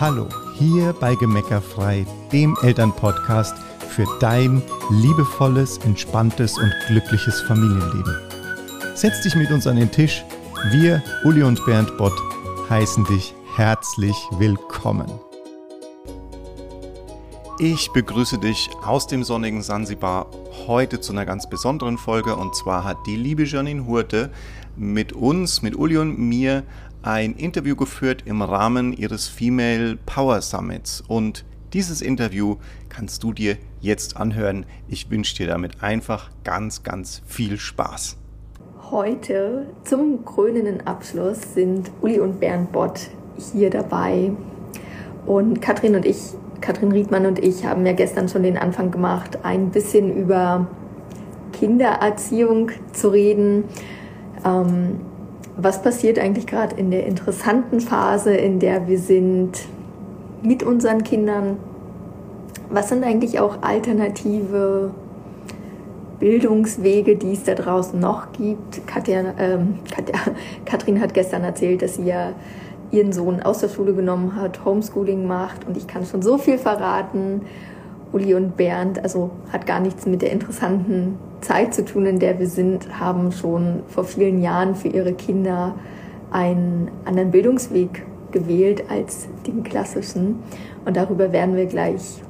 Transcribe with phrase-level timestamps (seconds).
[0.00, 3.54] Hallo, hier bei Gemeckerfrei, dem Elternpodcast
[3.90, 8.16] für dein liebevolles, entspanntes und glückliches Familienleben.
[8.96, 10.24] Setz dich mit uns an den Tisch.
[10.72, 12.12] Wir, Uli und Bernd Bott,
[12.68, 15.06] heißen dich herzlich willkommen.
[17.60, 20.26] Ich begrüße dich aus dem sonnigen Sansibar
[20.66, 24.32] heute zu einer ganz besonderen Folge und zwar hat die liebe Janine Hurte
[24.74, 26.64] mit uns, mit Uli und mir
[27.04, 31.44] ein Interview geführt im Rahmen ihres Female Power Summits und
[31.74, 32.56] dieses Interview
[32.88, 34.64] kannst du dir jetzt anhören.
[34.88, 38.16] Ich wünsche dir damit einfach ganz, ganz viel Spaß.
[38.90, 43.08] Heute zum krönenden Abschluss sind Uli und Bernd Bott
[43.52, 44.32] hier dabei
[45.26, 46.16] und Katrin und ich
[46.60, 50.66] Katrin Riedmann und ich haben ja gestern schon den Anfang gemacht, ein bisschen über
[51.52, 53.64] Kindererziehung zu reden.
[54.44, 55.00] Ähm,
[55.56, 59.52] was passiert eigentlich gerade in der interessanten Phase, in der wir sind
[60.42, 61.58] mit unseren Kindern?
[62.70, 64.90] Was sind eigentlich auch alternative
[66.18, 68.86] Bildungswege, die es da draußen noch gibt?
[68.86, 70.18] Katja, ähm, Katja,
[70.64, 72.32] Katrin hat gestern erzählt, dass sie ja
[72.90, 76.58] ihren Sohn aus der Schule genommen hat, Homeschooling macht und ich kann schon so viel
[76.58, 77.42] verraten.
[78.12, 82.38] Uli und Bernd, also hat gar nichts mit der interessanten Zeit zu tun, in der
[82.38, 85.74] wir sind, haben schon vor vielen Jahren für ihre Kinder
[86.30, 90.40] einen anderen Bildungsweg gewählt als den klassischen.
[90.84, 92.22] Und darüber werden wir gleich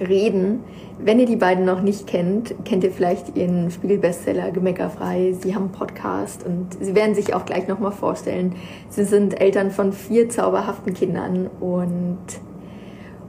[0.00, 0.60] reden.
[0.98, 5.34] Wenn ihr die beiden noch nicht kennt, kennt ihr vielleicht ihren Spiegelbestseller Gemeckerfrei.
[5.40, 8.56] Sie haben einen Podcast und sie werden sich auch gleich nochmal vorstellen.
[8.88, 12.18] Sie sind Eltern von vier zauberhaften Kindern und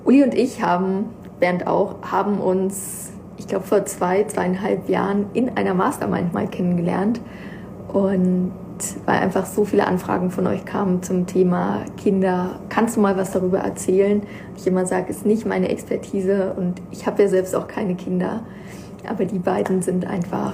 [0.03, 1.05] Uli und ich haben,
[1.39, 7.21] Bernd auch, haben uns, ich glaube, vor zwei, zweieinhalb Jahren in einer Mastermind mal kennengelernt
[7.91, 8.51] und
[9.05, 12.59] weil einfach so viele Anfragen von euch kamen zum Thema Kinder.
[12.69, 14.23] Kannst du mal was darüber erzählen?
[14.55, 18.43] Ich immer sage, ist nicht meine Expertise und ich habe ja selbst auch keine Kinder.
[19.07, 20.53] Aber die beiden sind einfach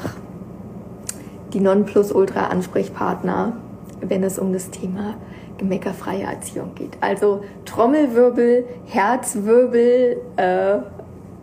[1.53, 3.53] die Nonplusultra-Ansprechpartner,
[4.01, 5.15] wenn es um das Thema
[5.57, 6.97] gemeckerfreie Erziehung geht.
[7.01, 10.77] Also Trommelwirbel, Herzwirbel, äh,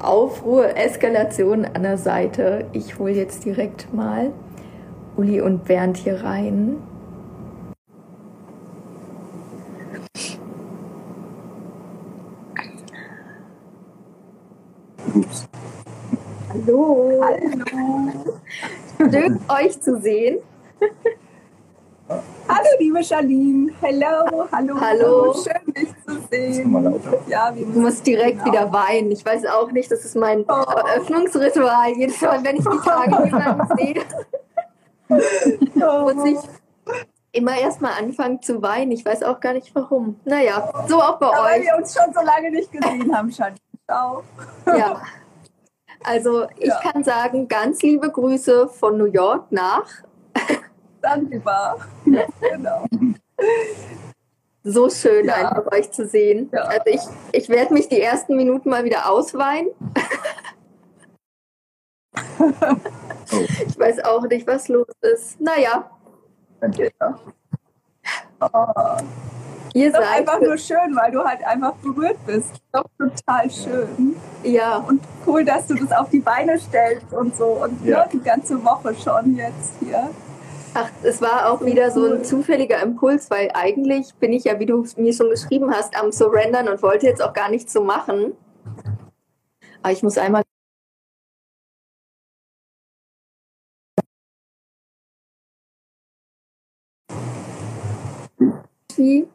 [0.01, 2.67] Aufruhr, Eskalation an der Seite.
[2.73, 4.33] Ich hole jetzt direkt mal
[5.17, 6.77] Uli und Bernd hier rein.
[15.15, 15.47] Ups.
[16.49, 17.23] Hallo.
[17.23, 18.41] Hallo.
[19.11, 20.39] Schön euch zu sehen.
[22.09, 23.73] Hallo, liebe Charlene.
[23.81, 24.81] Hello, hallo.
[24.81, 25.35] Hallo.
[25.35, 27.01] Schön, dich zu sehen.
[27.27, 28.47] Ja, du musst direkt genau.
[28.47, 29.11] wieder weinen.
[29.11, 30.53] Ich weiß auch nicht, das ist mein oh.
[30.53, 31.93] Eröffnungsritual.
[31.97, 34.05] Jedes Mal, wenn ich die Tage jemanden sehe.
[35.09, 36.39] muss ich
[37.33, 38.93] immer erstmal anfangen zu weinen.
[38.93, 40.21] Ich weiß auch gar nicht warum.
[40.25, 41.51] Naja, so auch bei ja, euch.
[41.51, 43.57] Weil wir uns schon so lange nicht gesehen haben, Schatz.
[43.87, 44.23] Ciao.
[44.67, 45.01] Ja.
[46.05, 46.81] Also ich ja.
[46.81, 49.87] kann sagen, ganz liebe Grüße von New York nach.
[51.03, 51.79] Sansibar.
[52.41, 52.87] genau.
[54.65, 55.35] So schön, ja.
[55.35, 56.49] einfach euch zu sehen.
[56.53, 56.63] Ja.
[56.63, 57.01] Also ich,
[57.33, 59.69] ich werde mich die ersten Minuten mal wieder ausweinen.
[63.33, 63.41] Oh.
[63.67, 65.41] Ich weiß auch nicht, was los ist.
[65.41, 65.91] Naja.
[66.77, 67.19] Ja.
[68.41, 69.03] Oh.
[69.75, 72.61] Ihr seid einfach nur schön, weil du halt einfach berührt bist.
[72.73, 74.17] Doch total schön.
[74.43, 74.77] Ja.
[74.77, 77.47] Und cool, dass du das auf die Beine stellst und so.
[77.65, 78.07] Und ja.
[78.07, 80.11] die ganze Woche schon jetzt hier.
[80.75, 84.65] Ach, es war auch wieder so ein zufälliger Impuls, weil eigentlich bin ich ja, wie
[84.65, 88.33] du mir schon geschrieben hast, am Surrendern und wollte jetzt auch gar nichts so machen.
[89.83, 90.43] Aber ich muss einmal
[98.97, 99.29] irgendwie,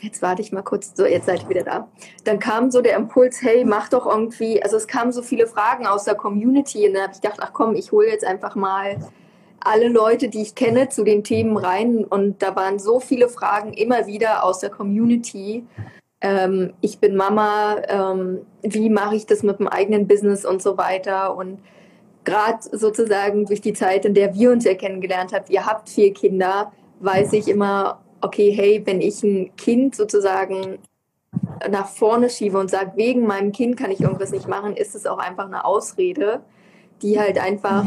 [0.00, 1.88] jetzt warte ich mal kurz, so, jetzt seid ihr wieder da.
[2.24, 5.86] Dann kam so der Impuls, hey, mach doch irgendwie, also es kamen so viele Fragen
[5.86, 8.98] aus der Community und dann habe ich gedacht, ach komm, ich hole jetzt einfach mal
[9.64, 13.72] alle Leute, die ich kenne, zu den Themen rein und da waren so viele Fragen
[13.72, 15.64] immer wieder aus der Community.
[16.20, 20.76] Ähm, ich bin Mama, ähm, wie mache ich das mit dem eigenen Business und so
[20.78, 21.60] weiter und
[22.24, 26.12] gerade sozusagen durch die Zeit, in der wir uns ja kennengelernt haben, ihr habt vier
[26.12, 30.78] Kinder, weiß ich immer, okay, hey, wenn ich ein Kind sozusagen
[31.70, 35.06] nach vorne schiebe und sage, wegen meinem Kind kann ich irgendwas nicht machen, ist es
[35.06, 36.40] auch einfach eine Ausrede,
[37.02, 37.84] die halt einfach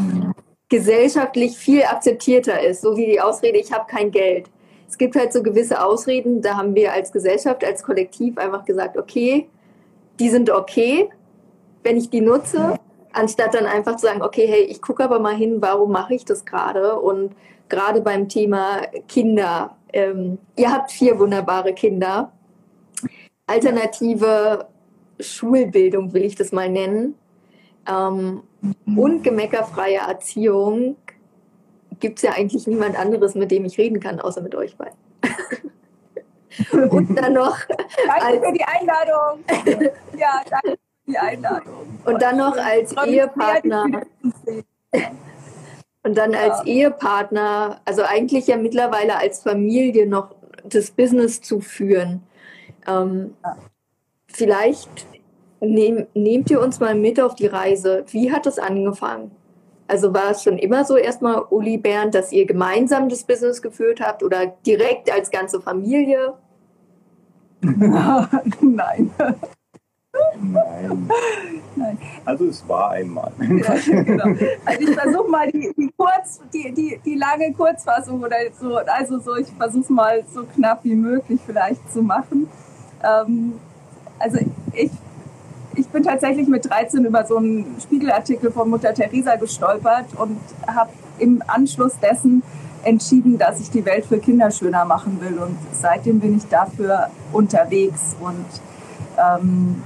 [0.75, 4.49] gesellschaftlich viel akzeptierter ist, so wie die Ausrede, ich habe kein Geld.
[4.89, 8.97] Es gibt halt so gewisse Ausreden, da haben wir als Gesellschaft, als Kollektiv einfach gesagt,
[8.97, 9.47] okay,
[10.19, 11.09] die sind okay,
[11.83, 12.77] wenn ich die nutze,
[13.13, 16.25] anstatt dann einfach zu sagen, okay, hey, ich gucke aber mal hin, warum mache ich
[16.25, 16.99] das gerade?
[16.99, 17.33] Und
[17.69, 22.33] gerade beim Thema Kinder, ähm, ihr habt vier wunderbare Kinder.
[23.47, 24.67] alternative
[25.21, 27.15] Schulbildung, will ich das mal nennen,
[27.87, 28.43] ähm,
[28.85, 30.97] und gemeckerfreie Erziehung
[31.99, 34.97] gibt es ja eigentlich niemand anderes, mit dem ich reden kann, außer mit euch beiden.
[36.89, 37.57] und dann noch.
[38.07, 39.43] Danke für die Einladung.
[40.17, 41.99] ja, danke für die Einladung.
[42.05, 43.85] Und dann noch als Ehepartner.
[46.03, 46.65] Und dann als ja.
[46.65, 52.23] Ehepartner, also eigentlich ja mittlerweile als Familie noch das Business zu führen.
[52.87, 53.57] Ähm, ja.
[54.27, 55.07] Vielleicht
[55.59, 58.05] nehm, nehmt ihr uns mal mit auf die Reise.
[58.11, 59.31] Wie hat es angefangen?
[59.87, 64.01] Also war es schon immer so erstmal, Uli Bernd, dass ihr gemeinsam das Business geführt
[64.01, 66.33] habt oder direkt als ganze Familie?
[67.61, 69.11] Nein.
[70.39, 71.09] Nein.
[71.75, 71.97] Nein.
[72.23, 73.31] Also es war einmal.
[73.39, 74.25] Ja, genau.
[74.65, 79.19] Also ich versuche mal die, die, kurz, die, die, die lange Kurzfassung oder so, also
[79.19, 82.47] so, ich versuche es mal so knapp wie möglich vielleicht zu machen.
[83.03, 83.53] Ähm,
[84.19, 84.39] also
[84.73, 84.91] ich,
[85.75, 90.91] ich bin tatsächlich mit 13 über so einen Spiegelartikel von Mutter Teresa gestolpert und habe
[91.19, 92.43] im Anschluss dessen
[92.83, 95.39] entschieden, dass ich die Welt für Kinder schöner machen will.
[95.39, 98.15] Und seitdem bin ich dafür unterwegs.
[98.19, 98.45] Und
[99.17, 99.83] ähm,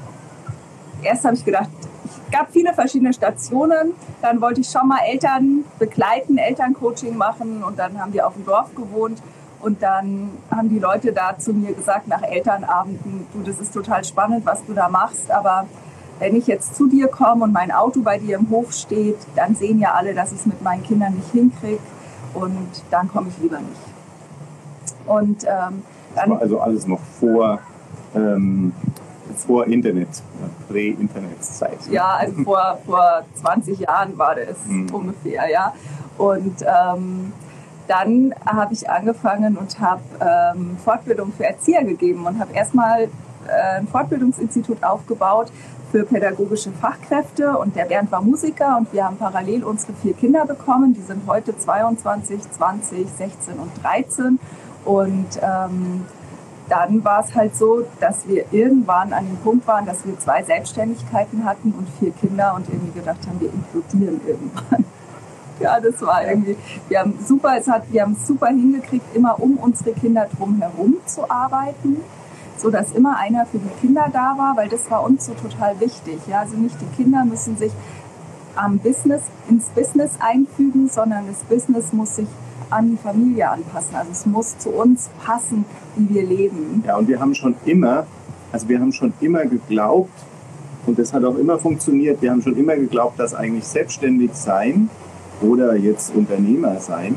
[1.01, 1.69] erst habe ich gedacht,
[2.05, 3.93] es gab viele verschiedene Stationen.
[4.21, 8.45] Dann wollte ich schon mal Eltern begleiten, Elterncoaching machen und dann haben wir auf dem
[8.45, 9.21] Dorf gewohnt.
[9.59, 14.03] Und dann haben die Leute da zu mir gesagt, nach Elternabenden, du, das ist total
[14.05, 15.65] spannend, was du da machst, aber
[16.19, 19.55] wenn ich jetzt zu dir komme und mein Auto bei dir im Hof steht, dann
[19.55, 21.79] sehen ja alle, dass ich es mit meinen Kindern nicht hinkriege
[22.33, 23.81] und dann komme ich lieber nicht.
[25.05, 25.83] Und ähm,
[26.15, 27.59] dann, das war also alles noch vor
[28.15, 28.73] ähm,
[29.35, 30.09] vor Internet,
[30.67, 31.87] Prä-Internet-Zeit.
[31.89, 34.89] Ja, also vor, vor 20 Jahren war das mhm.
[34.91, 35.73] ungefähr, ja.
[36.17, 37.31] Und ähm,
[37.89, 43.79] dann habe ich angefangen und habe ähm, Fortbildung für Erzieher gegeben und habe erstmal äh,
[43.79, 45.51] ein Fortbildungsinstitut aufgebaut
[45.91, 50.45] für pädagogische Fachkräfte und der Bernd war Musiker und wir haben parallel unsere vier Kinder
[50.45, 50.93] bekommen.
[50.93, 54.39] Die sind heute 22, 20, 16 und 13
[54.85, 56.05] und ähm,
[56.69, 60.43] dann war es halt so, dass wir irgendwann an dem Punkt waren, dass wir zwei
[60.43, 64.85] Selbstständigkeiten hatten und vier Kinder und irgendwie gedacht haben, wir implodieren irgendwann.
[65.63, 66.55] Ja, das war irgendwie,
[66.87, 71.29] wir haben super, es hat, wir haben super hingekriegt, immer um unsere Kinder drumherum zu
[71.29, 71.97] arbeiten,
[72.57, 75.79] so dass immer einer für die Kinder da war, weil das war uns so total
[75.79, 76.19] wichtig.
[76.27, 77.71] Ja, also nicht die Kinder müssen sich
[78.55, 82.27] am Business, ins Business einfügen, sondern das Business muss sich
[82.69, 83.95] an die Familie anpassen.
[83.95, 85.65] Also es muss zu uns passen,
[85.95, 86.83] wie wir leben.
[86.85, 88.05] Ja, und wir haben schon immer,
[88.51, 90.11] also wir haben schon immer geglaubt,
[90.85, 94.89] und das hat auch immer funktioniert, wir haben schon immer geglaubt, dass eigentlich selbstständig sein
[95.41, 97.15] oder jetzt Unternehmer sein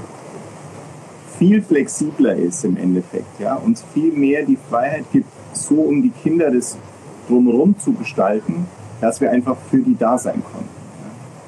[1.42, 6.10] viel flexibler ist im Endeffekt, ja, uns viel mehr die Freiheit gibt, so um die
[6.10, 6.78] Kinder das
[7.26, 8.68] drumherum zu gestalten,
[9.00, 10.68] dass wir einfach für die da sein konnten.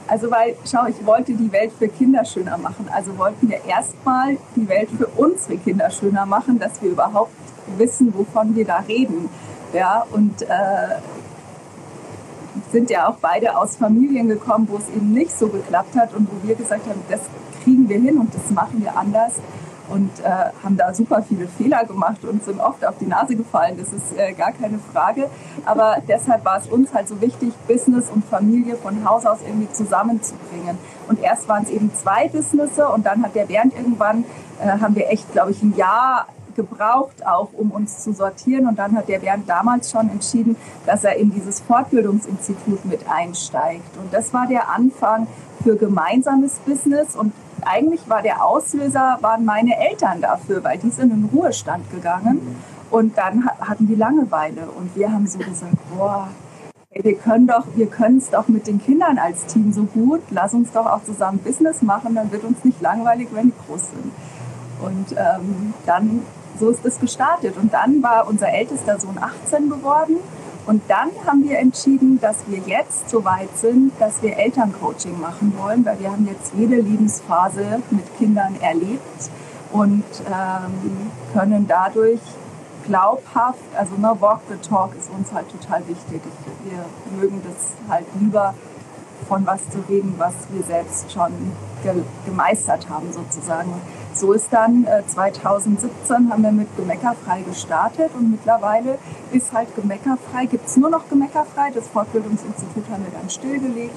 [0.09, 2.88] Also weil, schau, ich wollte die Welt für Kinder schöner machen.
[2.93, 7.31] Also wollten wir erstmal die Welt für unsere Kinder schöner machen, dass wir überhaupt
[7.79, 9.29] wissen, wovon wir da reden.
[9.73, 10.47] Ja, und äh,
[12.75, 16.29] sind ja auch beide aus Familien gekommen, wo es eben nicht so geklappt hat und
[16.29, 17.21] wo wir gesagt haben, das
[17.62, 19.35] kriegen wir hin und das machen wir anders
[19.88, 20.29] und äh,
[20.65, 23.77] haben da super viele Fehler gemacht und sind oft auf die Nase gefallen.
[23.79, 25.31] Das ist äh, gar keine Frage.
[25.65, 29.70] Aber deshalb war es uns halt so wichtig, Business und Familie von Haus aus irgendwie
[29.70, 30.77] zusammenzubringen.
[31.06, 34.25] Und erst waren es eben zwei Businesses und dann hat der Bernd irgendwann,
[34.60, 38.67] äh, haben wir echt, glaube ich, ein Jahr gebraucht, auch um uns zu sortieren.
[38.67, 40.56] Und dann hat der Bernd damals schon entschieden,
[40.87, 43.96] dass er in dieses Fortbildungsinstitut mit einsteigt.
[43.99, 45.27] Und das war der Anfang
[45.63, 47.17] für gemeinsames Business.
[47.17, 47.32] Und
[47.65, 52.56] eigentlich war der Auslöser, waren meine Eltern dafür, weil die sind in den Ruhestand gegangen.
[52.91, 54.69] Und dann hatten die Langeweile.
[54.70, 56.29] Und wir haben so gesagt, boah,
[56.94, 60.20] wir können doch, wir können es doch mit den Kindern als Team so gut.
[60.31, 63.81] Lass uns doch auch zusammen Business machen, dann wird uns nicht langweilig, wenn die groß
[63.81, 64.13] sind.
[64.81, 66.23] Und ähm, dann
[66.58, 67.56] so ist es gestartet.
[67.56, 70.17] Und dann war unser ältester Sohn 18 geworden.
[70.67, 75.53] Und dann haben wir entschieden, dass wir jetzt so weit sind, dass wir Elterncoaching machen
[75.58, 79.31] wollen, weil wir haben jetzt jede Lebensphase mit Kindern erlebt
[79.73, 82.20] und ähm, können dadurch
[82.87, 86.23] glaubhaft, also ne, Walk the Talk ist uns halt total wichtig.
[86.65, 86.84] Wir
[87.19, 88.55] mögen das halt lieber
[89.29, 91.32] von was zu reden, was wir selbst schon
[91.82, 91.94] ge
[92.25, 93.73] gemeistert haben sozusagen.
[94.15, 98.99] So ist dann äh, 2017 haben wir mit Gemeckerfrei gestartet und mittlerweile
[99.33, 101.71] ist halt Gemeckerfrei, gibt es nur noch Gemeckerfrei.
[101.75, 103.97] Das Fortbildungsinstitut haben wir dann stillgelegt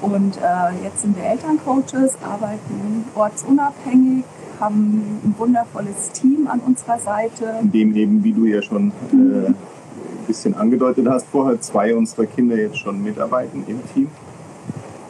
[0.00, 4.24] und äh, jetzt sind wir Elterncoaches, arbeiten ortsunabhängig,
[4.58, 7.58] haben ein wundervolles Team an unserer Seite.
[7.60, 9.52] In dem eben, wie du ja schon äh,
[10.28, 14.08] bisschen angedeutet hast vorher, zwei unserer Kinder jetzt schon mitarbeiten im Team.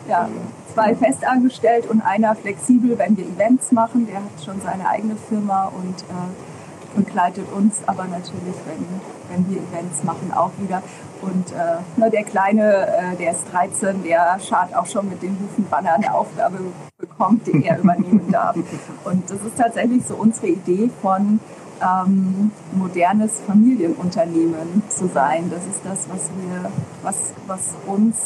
[0.09, 0.29] Ja,
[0.73, 4.07] zwei festangestellt und einer flexibel, wenn wir Events machen.
[4.07, 8.85] Der hat schon seine eigene Firma und äh, begleitet uns aber natürlich, wenn,
[9.31, 10.83] wenn wir Events machen, auch wieder.
[11.21, 15.31] Und äh, na, der Kleine, äh, der ist 13, der schart auch schon mit den
[15.31, 16.59] Hufen, wann er eine Aufgabe
[16.99, 18.57] bekommt, die er übernehmen darf.
[19.05, 21.41] Und das ist tatsächlich so unsere Idee von
[21.81, 25.51] ähm, modernes Familienunternehmen zu sein.
[25.51, 26.71] Das ist das, was wir,
[27.03, 28.17] was, was uns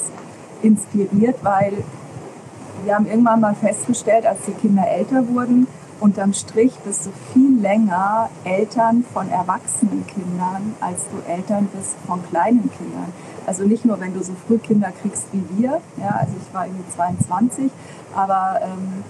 [0.62, 1.84] inspiriert, weil
[2.84, 5.66] wir haben irgendwann mal festgestellt, als die Kinder älter wurden,
[6.00, 12.20] unterm Strich bist du viel länger Eltern von erwachsenen Kindern, als du Eltern bist von
[12.28, 13.12] kleinen Kindern.
[13.46, 16.66] Also nicht nur, wenn du so früh Kinder kriegst wie wir, ja, also ich war
[16.66, 17.70] irgendwie 22,
[18.14, 19.04] aber ähm,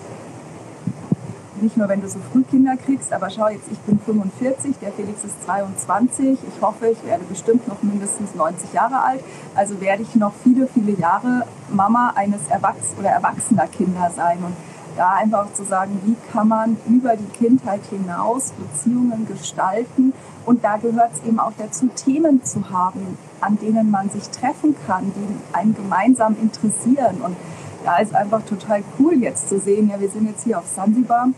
[1.62, 4.92] nicht nur, wenn du so früh Kinder kriegst, aber schau jetzt, ich bin 45, der
[4.92, 6.38] Felix ist 22.
[6.48, 9.20] Ich hoffe, ich werde bestimmt noch mindestens 90 Jahre alt.
[9.54, 14.38] Also werde ich noch viele, viele Jahre Mama eines Erwachs oder erwachsener Kinder sein.
[14.44, 14.54] Und
[14.96, 20.12] da einfach zu sagen, wie kann man über die Kindheit hinaus Beziehungen gestalten.
[20.44, 24.74] Und da gehört es eben auch dazu, Themen zu haben, an denen man sich treffen
[24.86, 27.20] kann, die einen gemeinsam interessieren.
[27.22, 27.36] Und
[27.84, 31.28] da ist einfach total cool jetzt zu sehen, ja, wir sind jetzt hier auf Sansibar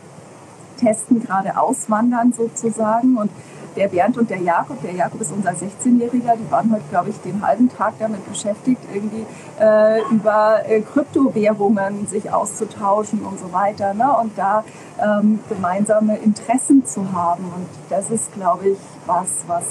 [0.77, 3.17] testen, gerade auswandern sozusagen.
[3.17, 3.31] Und
[3.77, 7.21] der Bernd und der Jakob, der Jakob ist unser 16-Jähriger, die waren heute, glaube ich,
[7.21, 9.27] den halben Tag damit beschäftigt, irgendwie
[9.61, 13.95] äh, über äh, Kryptowährungen sich auszutauschen und so weiter.
[13.95, 14.11] Ne?
[14.17, 14.65] Und da
[15.03, 17.45] ähm, gemeinsame Interessen zu haben.
[17.45, 19.65] Und das ist, glaube ich, was, was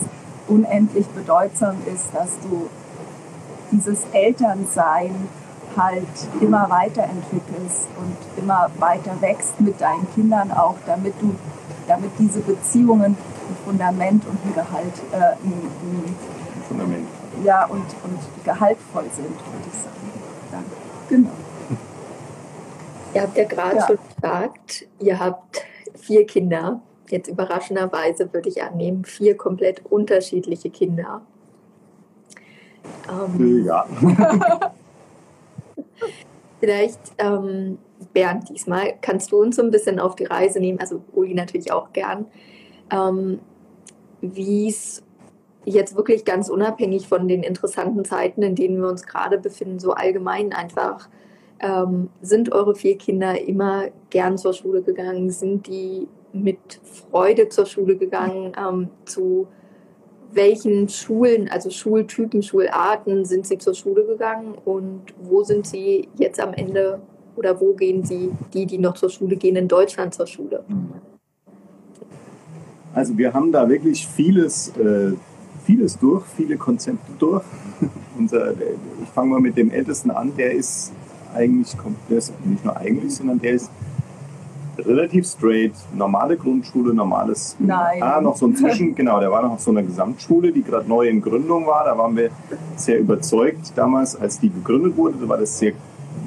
[0.48, 2.69] unendlich bedeutsam ist, dass du
[3.72, 5.29] dieses Elternsein
[5.77, 6.08] halt
[6.42, 11.36] immer weiterentwickelst und immer weiter wächst mit deinen Kindern auch, damit du,
[11.88, 15.53] damit diese Beziehungen ein Fundament und ein Gehalt, äh, ein,
[15.84, 16.15] ein
[16.68, 17.08] Fundament.
[17.44, 20.03] Ja, und, und gehaltvoll sind, würde ich sagen.
[20.51, 20.70] Danke.
[21.10, 21.30] Genau.
[23.13, 23.88] Ihr habt ja gerade ja.
[23.88, 25.65] schon gesagt, ihr habt
[25.96, 26.82] vier Kinder.
[27.10, 31.22] Jetzt überraschenderweise würde ich annehmen, vier komplett unterschiedliche Kinder.
[33.10, 33.86] Ähm, ja.
[36.60, 37.77] Vielleicht, ähm,
[38.13, 41.72] Bernd, diesmal kannst du uns so ein bisschen auf die Reise nehmen, also Uli natürlich
[41.72, 42.25] auch gern,
[42.92, 43.39] ähm,
[44.22, 45.03] wie es
[45.65, 49.92] jetzt wirklich ganz unabhängig von den interessanten Zeiten, in denen wir uns gerade befinden, so
[49.92, 51.10] allgemein einfach,
[51.60, 55.30] ähm, sind eure vier Kinder immer gern zur Schule gegangen?
[55.30, 58.51] Sind die mit Freude zur Schule gegangen?
[58.58, 59.48] Ähm, zu
[60.35, 66.39] welchen Schulen, also Schultypen, Schularten sind Sie zur Schule gegangen und wo sind Sie jetzt
[66.39, 66.99] am Ende
[67.35, 70.63] oder wo gehen Sie, die, die noch zur Schule gehen, in Deutschland zur Schule?
[72.93, 75.13] Also wir haben da wirklich vieles, äh,
[75.65, 77.43] vieles durch, viele Konzepte durch.
[78.17, 80.93] Unser, ich fange mal mit dem Ältesten an, der ist
[81.33, 81.75] eigentlich,
[82.09, 83.71] der ist nicht nur eigentlich, sondern der ist
[84.77, 87.56] relativ straight, normale Grundschule, normales.
[87.60, 88.01] Nein.
[88.01, 90.88] Ah, noch so ein Zwischen, genau, der war noch auf so einer Gesamtschule, die gerade
[90.88, 91.86] neu in Gründung war.
[91.86, 92.30] Da waren wir
[92.75, 95.15] sehr überzeugt damals, als die gegründet wurde.
[95.22, 95.74] Da war das sehr,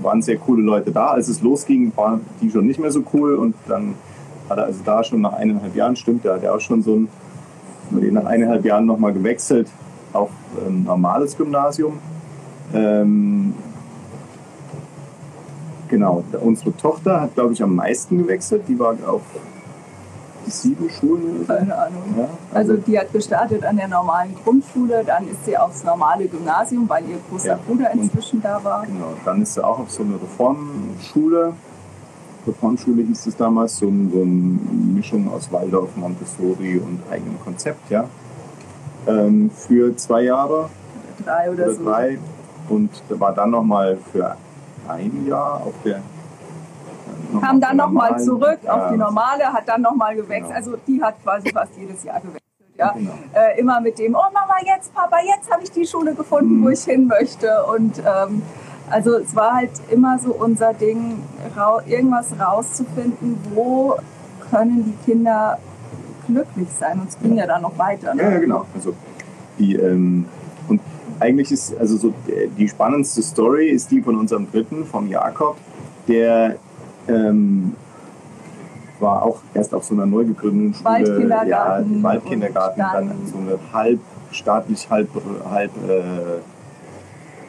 [0.02, 1.08] waren sehr coole Leute da.
[1.08, 3.94] Als es losging, waren die schon nicht mehr so cool und dann
[4.48, 6.94] hat er also da schon nach eineinhalb Jahren, stimmt, da hat er auch schon so
[6.94, 7.08] ein,
[7.90, 9.68] nach eineinhalb Jahren nochmal gewechselt
[10.12, 10.30] auf
[10.66, 11.98] ein normales Gymnasium.
[12.74, 13.54] Ähm,
[15.88, 18.62] Genau, unsere Tochter hat, glaube ich, am meisten gewechselt.
[18.68, 19.22] Die war auf
[20.46, 21.46] sieben Schulen.
[21.46, 22.02] Keine Ahnung.
[22.16, 26.26] Ja, also, also, die hat gestartet an der normalen Grundschule, dann ist sie aufs normale
[26.26, 27.58] Gymnasium, weil ihr großer ja.
[27.66, 28.86] Bruder inzwischen da war.
[28.86, 31.52] Genau, dann ist sie auch auf so eine Reformschule.
[32.46, 33.90] Reformschule hieß es damals, so, so
[34.22, 34.24] eine
[34.94, 38.04] Mischung aus Waldorf, Montessori und eigenem Konzept, ja.
[39.06, 40.70] Ähm, für zwei Jahre.
[41.24, 41.84] Drei oder, oder so.
[41.84, 42.18] Drei.
[42.68, 44.36] Und war dann nochmal für
[44.88, 46.00] ein Jahr auf der
[47.40, 48.72] kam dann nochmal zurück ja.
[48.74, 50.44] auf die normale, hat dann nochmal gewechselt.
[50.44, 50.56] Genau.
[50.56, 52.42] Also die hat quasi fast jedes Jahr gewechselt.
[52.76, 52.92] Ja?
[52.92, 53.12] Genau.
[53.34, 56.64] Äh, immer mit dem, oh Mama, jetzt Papa, jetzt habe ich die Schule gefunden, mhm.
[56.64, 57.64] wo ich hin möchte.
[57.64, 58.42] Und ähm,
[58.90, 61.22] also es war halt immer so unser Ding,
[61.56, 63.96] ra irgendwas rauszufinden, wo
[64.50, 65.58] können die Kinder
[66.26, 67.00] glücklich sein.
[67.00, 68.14] Und es ging ja dann noch weiter.
[68.14, 68.22] Ne?
[68.22, 68.66] Ja, ja, genau.
[68.74, 68.94] Also
[69.58, 70.26] die, ähm,
[71.20, 72.14] eigentlich ist, also so
[72.58, 75.56] die spannendste Story ist die von unserem Dritten, vom Jakob,
[76.08, 76.56] der
[77.08, 77.74] ähm,
[79.00, 80.90] war auch erst auf so einer neu gegründeten Schule.
[80.90, 81.96] Waldkindergarten.
[81.96, 85.08] Ja, Waldkindergarten, dann, dann, so eine halb staatlich, halb,
[85.50, 86.40] halb äh,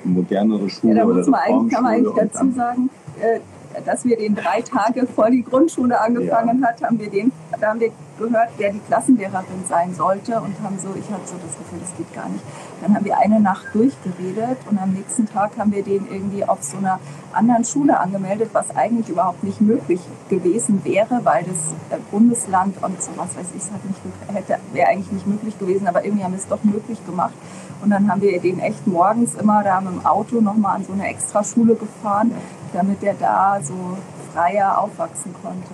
[0.03, 0.95] modernere Schule.
[0.95, 2.89] Ja, da muss man eigentlich, kann man eigentlich dazu sagen,
[3.21, 3.39] äh,
[3.86, 6.67] dass wir den drei Tage vor die Grundschule angefangen ja.
[6.67, 10.77] hat, haben wir den, da haben wir gehört, wer die Klassenlehrerin sein sollte und haben
[10.79, 12.43] so, ich hatte so das Gefühl, das geht gar nicht.
[12.81, 16.63] Dann haben wir eine Nacht durchgeredet und am nächsten Tag haben wir den irgendwie auf
[16.63, 17.00] so einer
[17.33, 23.01] anderen Schule angemeldet, was eigentlich überhaupt nicht möglich gewesen wäre, weil das äh, Bundesland und
[23.01, 26.39] so was weiß ich, es nicht, wäre eigentlich nicht möglich gewesen, aber irgendwie haben wir
[26.39, 27.33] es doch möglich gemacht.
[27.81, 30.93] Und dann haben wir den echt morgens immer da mit dem Auto nochmal an so
[30.93, 32.31] eine Extraschule gefahren,
[32.74, 33.97] damit er da so
[34.33, 35.74] freier aufwachsen konnte.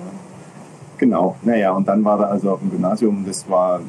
[1.03, 3.81] Genau, naja, und dann war er also auf dem Gymnasium, das war,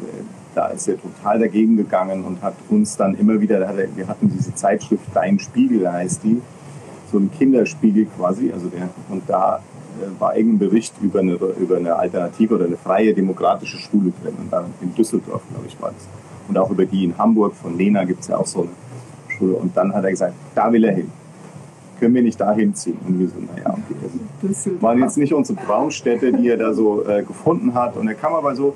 [0.52, 3.60] da ist er total dagegen gegangen und hat uns dann immer wieder,
[3.94, 6.42] wir hatten diese Zeitschrift Dein Spiegel heißt die,
[7.12, 9.58] so ein Kinderspiegel quasi, also der, und da
[10.02, 14.34] äh, war irgendein Bericht über eine, über eine alternative oder eine freie demokratische Schule drin,
[14.36, 16.08] und dann in Düsseldorf, glaube ich, war das.
[16.48, 18.70] Und auch über die in Hamburg, von Lena gibt es ja auch so eine
[19.28, 19.54] Schule.
[19.54, 21.12] Und dann hat er gesagt, da will er hin
[22.04, 22.98] können wir nicht da hinziehen?
[23.08, 23.94] Und wir so, naja, okay.
[24.42, 27.96] Das waren jetzt nicht unsere Traumstädte, die er da so äh, gefunden hat.
[27.96, 28.74] Und er kam aber so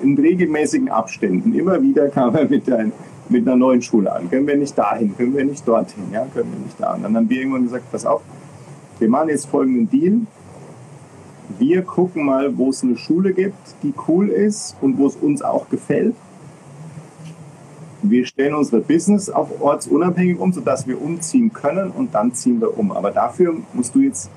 [0.00, 2.92] in regelmäßigen Abständen, immer wieder kam er mit, ein,
[3.28, 4.30] mit einer neuen Schule an.
[4.30, 5.16] Können wir nicht dahin?
[5.16, 6.04] Können wir nicht dorthin?
[6.12, 6.94] Ja, können wir nicht da?
[6.94, 8.22] Und dann haben wir irgendwann gesagt, pass auf,
[9.00, 10.20] wir machen jetzt folgenden Deal.
[11.58, 15.42] Wir gucken mal, wo es eine Schule gibt, die cool ist und wo es uns
[15.42, 16.14] auch gefällt
[18.02, 22.78] wir stellen unsere Business auch ortsunabhängig um, sodass wir umziehen können und dann ziehen wir
[22.78, 22.92] um.
[22.92, 24.30] Aber dafür musst du jetzt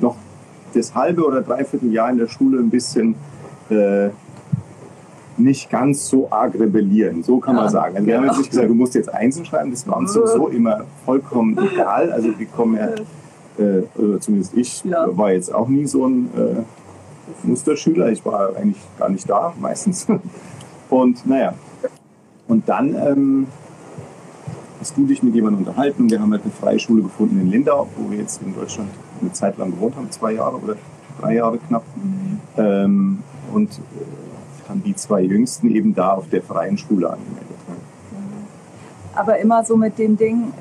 [0.00, 0.16] noch
[0.74, 3.14] das halbe oder dreiviertel Jahr in der Schule ein bisschen
[3.70, 4.08] äh,
[5.36, 7.22] nicht ganz so arg rebellieren.
[7.22, 7.96] So kann man sagen.
[7.96, 10.48] Also wir haben jetzt nicht gesagt, du musst jetzt Einzel schreiben, das war uns sowieso
[10.48, 12.12] immer vollkommen egal.
[12.12, 15.06] Also wir kommen ja, äh, oder zumindest ich ja.
[15.16, 18.10] war jetzt auch nie so ein äh, Musterschüler.
[18.10, 20.06] Ich war eigentlich gar nicht da, meistens.
[20.90, 21.54] Und naja,
[22.48, 23.46] und dann ähm,
[24.80, 26.10] hast du dich mit jemandem unterhalten.
[26.10, 29.32] Wir haben halt eine freie Schule gefunden in Lindau, wo wir jetzt in Deutschland eine
[29.32, 30.76] Zeit lang gewohnt haben, zwei Jahre oder
[31.20, 31.84] drei Jahre knapp.
[31.96, 32.40] Mhm.
[32.56, 33.18] Ähm,
[33.52, 37.54] und äh, haben die zwei Jüngsten eben da auf der freien Schule angemeldet.
[39.14, 40.52] Aber immer so mit dem Ding,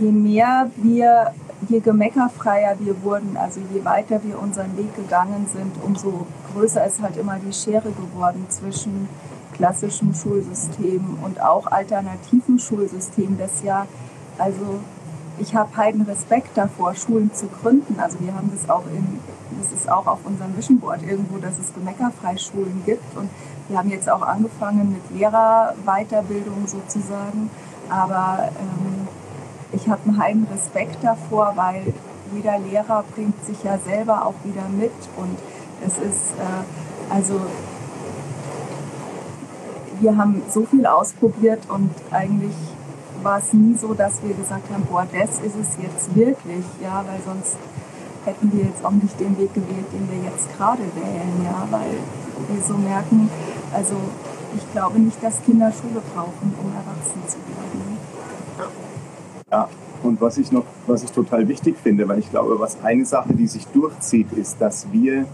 [0.00, 1.32] je mehr wir,
[1.68, 7.02] je gemeckerfreier wir wurden, also je weiter wir unseren Weg gegangen sind, umso größer ist
[7.02, 9.08] halt immer die Schere geworden zwischen
[9.62, 13.86] klassischen Schulsystem und auch alternativen Schulsystem, das ja,
[14.36, 14.80] also
[15.38, 18.00] ich habe heiden Respekt davor, Schulen zu gründen.
[18.00, 19.20] Also wir haben das auch in,
[19.60, 23.16] das ist auch auf unserem Vision Board irgendwo, dass es gemeckerfrei Schulen gibt.
[23.16, 23.30] Und
[23.68, 27.48] wir haben jetzt auch angefangen mit Lehrerweiterbildung sozusagen.
[27.88, 29.06] Aber ähm,
[29.70, 31.94] ich habe einen heiden Respekt davor, weil
[32.34, 34.90] jeder Lehrer bringt sich ja selber auch wieder mit.
[35.16, 35.38] Und
[35.86, 37.40] es ist, äh, also
[40.02, 42.54] wir haben so viel ausprobiert und eigentlich
[43.22, 47.04] war es nie so, dass wir gesagt haben, boah, das ist es jetzt wirklich, ja,
[47.06, 47.56] weil sonst
[48.24, 51.94] hätten wir jetzt auch nicht den Weg gewählt, den wir jetzt gerade wählen, ja, weil
[52.48, 53.30] wir so merken,
[53.72, 53.94] also
[54.56, 57.98] ich glaube nicht, dass Kinder Schule brauchen, um erwachsen zu werden.
[59.50, 59.68] Ja,
[60.02, 63.34] und was ich noch, was ich total wichtig finde, weil ich glaube, was eine Sache,
[63.34, 65.26] die sich durchzieht, ist, dass wir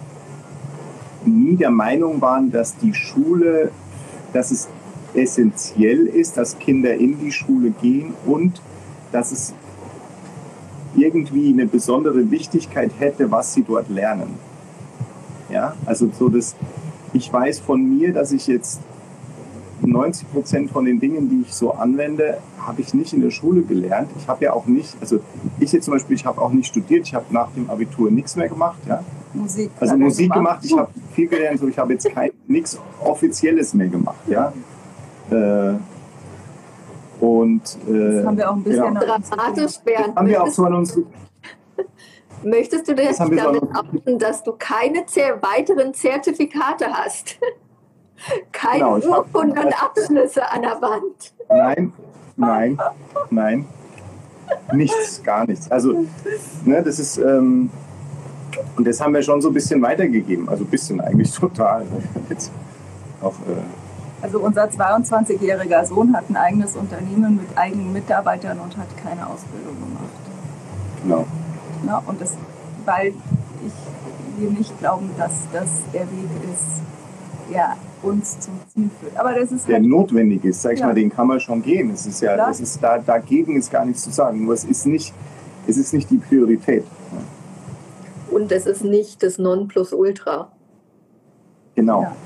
[1.24, 3.70] nie der Meinung waren, dass die Schule
[4.38, 4.68] dass es
[5.14, 8.62] essentiell ist, dass Kinder in die Schule gehen und
[9.10, 9.52] dass es
[10.94, 14.34] irgendwie eine besondere Wichtigkeit hätte, was sie dort lernen.
[15.50, 16.54] Ja, also so das,
[17.12, 18.80] ich weiß von mir, dass ich jetzt
[19.82, 23.62] 90 Prozent von den Dingen, die ich so anwende, habe ich nicht in der Schule
[23.62, 24.10] gelernt.
[24.18, 25.18] Ich habe ja auch nicht, also
[25.58, 28.36] ich jetzt zum Beispiel, ich habe auch nicht studiert, ich habe nach dem Abitur nichts
[28.36, 28.78] mehr gemacht.
[28.86, 29.02] Ja?
[29.34, 29.70] Musik.
[29.80, 32.08] Also Musik gemacht, ich habe viel gelernt, so ich habe jetzt
[32.46, 34.20] nichts Offizielles mehr gemacht.
[34.26, 34.52] Ja?
[35.30, 35.74] Äh,
[37.20, 39.00] und, äh, das haben wir auch ein bisschen ja.
[39.00, 40.16] dramatisch, Bernd.
[40.16, 40.98] Haben wir auch so an uns
[42.42, 47.38] Möchtest du denn damit outen, dass du keine weiteren Zertifikate hast?
[48.50, 51.32] Keine genau, Urkunden und Abschlüsse an der Wand?
[51.48, 51.92] Nein,
[52.36, 52.78] nein,
[53.30, 53.66] nein.
[54.72, 55.70] Nichts, gar nichts.
[55.70, 56.04] Also,
[56.64, 57.70] ne, das ist, ähm,
[58.76, 60.48] und das haben wir schon so ein bisschen weitergegeben.
[60.48, 61.84] Also ein bisschen eigentlich total.
[62.28, 62.50] Jetzt
[63.20, 68.88] auch, äh also unser 22-jähriger Sohn hat ein eigenes Unternehmen mit eigenen Mitarbeitern und hat
[68.96, 70.08] keine Ausbildung gemacht.
[71.04, 71.24] Genau.
[71.84, 72.34] Na, und das,
[72.84, 73.08] weil
[73.64, 76.82] ich, wir nicht glauben, dass das der Weg ist,
[77.52, 79.16] der uns zum Ziel führt.
[79.16, 80.86] Aber das ist der halt notwendig ist, sag ich ja.
[80.86, 81.90] mal, den kann man schon gehen.
[81.90, 84.44] Es ist ja, das ist da, dagegen ist gar nichts zu sagen.
[84.44, 85.14] Nur es ist nicht,
[85.66, 86.84] es ist nicht die Priorität.
[88.30, 90.52] Und es ist nicht das Nonplusultra.
[91.74, 92.02] Genau.
[92.02, 92.16] Ja.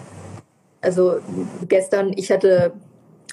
[0.81, 1.17] Also
[1.69, 2.73] gestern, ich hatte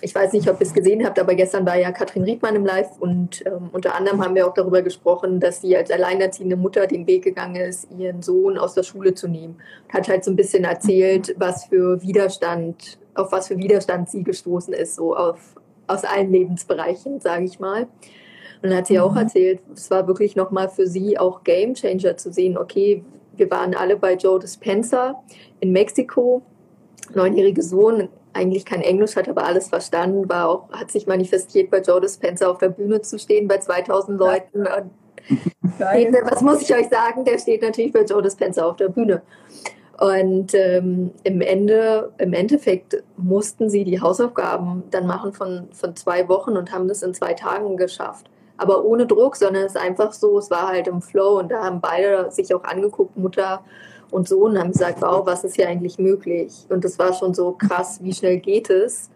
[0.02, 2.66] ich weiß nicht, ob ihr es gesehen habt, aber gestern war ja Katrin Riedmann im
[2.66, 6.88] Live und ähm, unter anderem haben wir auch darüber gesprochen, dass sie als alleinerziehende Mutter
[6.88, 9.58] den Weg gegangen ist, ihren Sohn aus der Schule zu nehmen.
[9.90, 14.74] Hat halt so ein bisschen erzählt, was für Widerstand, auf was für Widerstand sie gestoßen
[14.74, 15.56] ist, so auf,
[15.88, 17.88] aus allen Lebensbereichen, sage ich mal.
[18.62, 19.20] Und dann hat sie auch mhm.
[19.20, 23.04] erzählt, es war wirklich nochmal für sie auch Game Changer zu sehen, okay,
[23.38, 25.24] wir waren alle bei Joe Dispenza
[25.62, 26.42] in Mexiko,
[27.14, 31.80] neunjährige Sohn, eigentlich kein Englisch hat, aber alles verstanden, war auch, hat sich manifestiert, bei
[31.82, 34.68] Joe Dispenza auf der Bühne zu stehen, bei 2000 Leuten.
[35.76, 37.26] Steht, was muss ich euch sagen?
[37.26, 39.22] Der steht natürlich bei Joe Dispenza auf der Bühne.
[40.00, 46.30] Und ähm, im, Ende, im Endeffekt mussten sie die Hausaufgaben dann machen von, von zwei
[46.30, 48.30] Wochen und haben das in zwei Tagen geschafft.
[48.60, 51.64] Aber ohne Druck, sondern es ist einfach so, es war halt im Flow und da
[51.64, 53.64] haben beide sich auch angeguckt, Mutter
[54.12, 56.66] und Sohn haben gesagt, wow, was ist hier eigentlich möglich?
[56.68, 59.10] Und das war schon so krass, wie schnell geht es?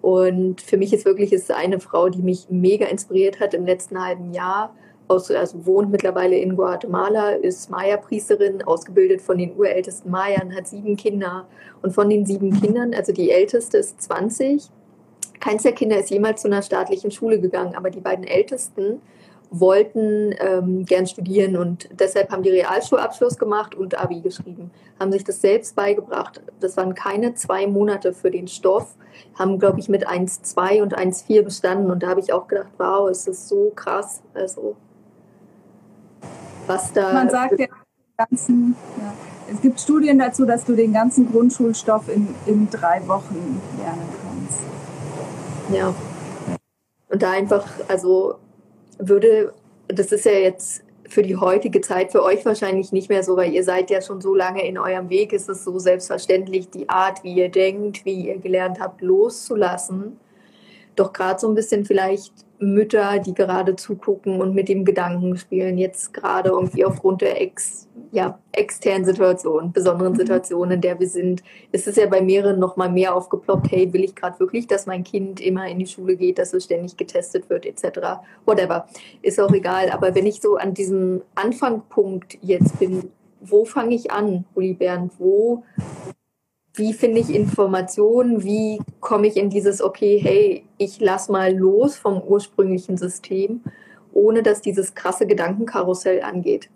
[0.00, 4.04] Und für mich ist wirklich ist eine Frau, die mich mega inspiriert hat im letzten
[4.04, 4.74] halben Jahr.
[5.06, 10.96] Aus, also wohnt mittlerweile in Guatemala, ist Maya-Priesterin, ausgebildet von den urältesten Mayern, hat sieben
[10.96, 11.46] Kinder.
[11.80, 14.68] Und von den sieben Kindern, also die älteste ist 20,
[15.40, 19.00] keins der Kinder ist jemals zu einer staatlichen Schule gegangen, aber die beiden ältesten
[19.50, 25.22] wollten ähm, gern studieren und deshalb haben die Realschulabschluss gemacht und Abi geschrieben, haben sich
[25.22, 26.42] das selbst beigebracht.
[26.60, 28.96] Das waren keine zwei Monate für den Stoff,
[29.38, 33.08] haben, glaube ich, mit 1,2 und 1,4 bestanden und da habe ich auch gedacht, wow,
[33.08, 34.22] es ist so krass.
[34.32, 34.76] Also,
[36.66, 37.12] was da.
[37.12, 37.66] Man sagt ja,
[38.16, 39.12] ganzen, ja,
[39.52, 44.23] es gibt Studien dazu, dass du den ganzen Grundschulstoff in, in drei Wochen lernen kannst.
[45.72, 45.94] Ja.
[47.08, 48.36] Und da einfach, also
[48.98, 49.52] würde,
[49.88, 53.52] das ist ja jetzt für die heutige Zeit für euch wahrscheinlich nicht mehr so, weil
[53.52, 57.22] ihr seid ja schon so lange in eurem Weg, ist es so selbstverständlich, die Art,
[57.22, 60.18] wie ihr denkt, wie ihr gelernt habt, loszulassen.
[60.96, 65.76] Doch gerade so ein bisschen vielleicht Mütter, die gerade zugucken und mit dem Gedanken spielen,
[65.76, 70.18] jetzt gerade irgendwie aufgrund der ex, ja, externen Situation, besonderen mhm.
[70.18, 73.92] Situation, in der wir sind, ist es ja bei mehreren noch mal mehr aufgeploppt, hey,
[73.92, 76.96] will ich gerade wirklich, dass mein Kind immer in die Schule geht, dass es ständig
[76.96, 78.00] getestet wird, etc.
[78.46, 78.86] Whatever.
[79.22, 79.90] Ist auch egal.
[79.90, 85.12] Aber wenn ich so an diesem Anfangpunkt jetzt bin, wo fange ich an, Uli Bernd?
[85.18, 85.64] Wo
[86.74, 91.96] wie finde ich Informationen, wie komme ich in dieses, okay, hey, ich lass mal los
[91.96, 93.62] vom ursprünglichen System,
[94.12, 96.68] ohne dass dieses krasse Gedankenkarussell angeht.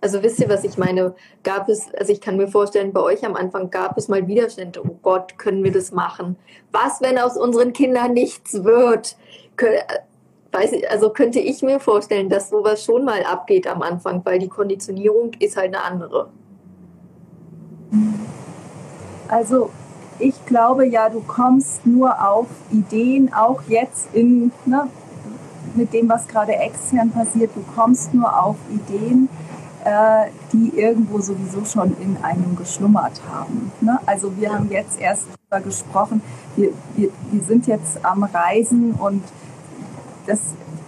[0.00, 1.14] Also wisst ihr, was ich meine?
[1.42, 4.80] Gab es, also ich kann mir vorstellen, bei euch am Anfang gab es mal Widerstände.
[4.82, 6.36] Oh Gott, können wir das machen?
[6.72, 9.16] Was, wenn aus unseren Kindern nichts wird?
[10.52, 14.38] Weiß ich, also könnte ich mir vorstellen, dass sowas schon mal abgeht am Anfang, weil
[14.38, 16.30] die Konditionierung ist halt eine andere.
[19.30, 19.70] Also
[20.18, 24.88] ich glaube ja, du kommst nur auf Ideen, auch jetzt in, ne,
[25.74, 29.28] mit dem, was gerade extern passiert, du kommst nur auf Ideen,
[29.84, 33.72] äh, die irgendwo sowieso schon in einem geschlummert haben.
[33.80, 33.98] Ne?
[34.04, 36.22] Also wir haben jetzt erst darüber gesprochen,
[36.56, 39.22] wir, wir, wir sind jetzt am Reisen und
[40.26, 40.40] das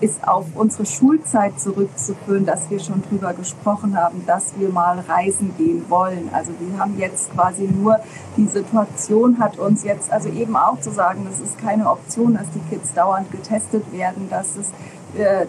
[0.03, 5.55] ist auf unsere Schulzeit zurückzuführen, dass wir schon drüber gesprochen haben, dass wir mal reisen
[5.57, 6.29] gehen wollen.
[6.33, 8.01] Also wir haben jetzt quasi nur
[8.37, 12.47] die Situation hat uns jetzt, also eben auch zu sagen, das ist keine Option, dass
[12.51, 14.71] die Kids dauernd getestet werden, dass es
[15.19, 15.47] äh,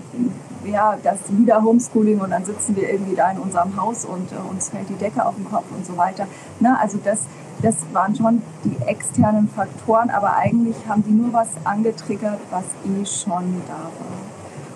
[0.66, 4.36] ja, das wieder Homeschooling und dann sitzen wir irgendwie da in unserem Haus und äh,
[4.50, 6.28] uns fällt die Decke auf den Kopf und so weiter.
[6.60, 7.22] Na, also das,
[7.62, 13.06] das waren schon die externen Faktoren, aber eigentlich haben die nur was angetriggert, was eh
[13.06, 14.33] schon da war.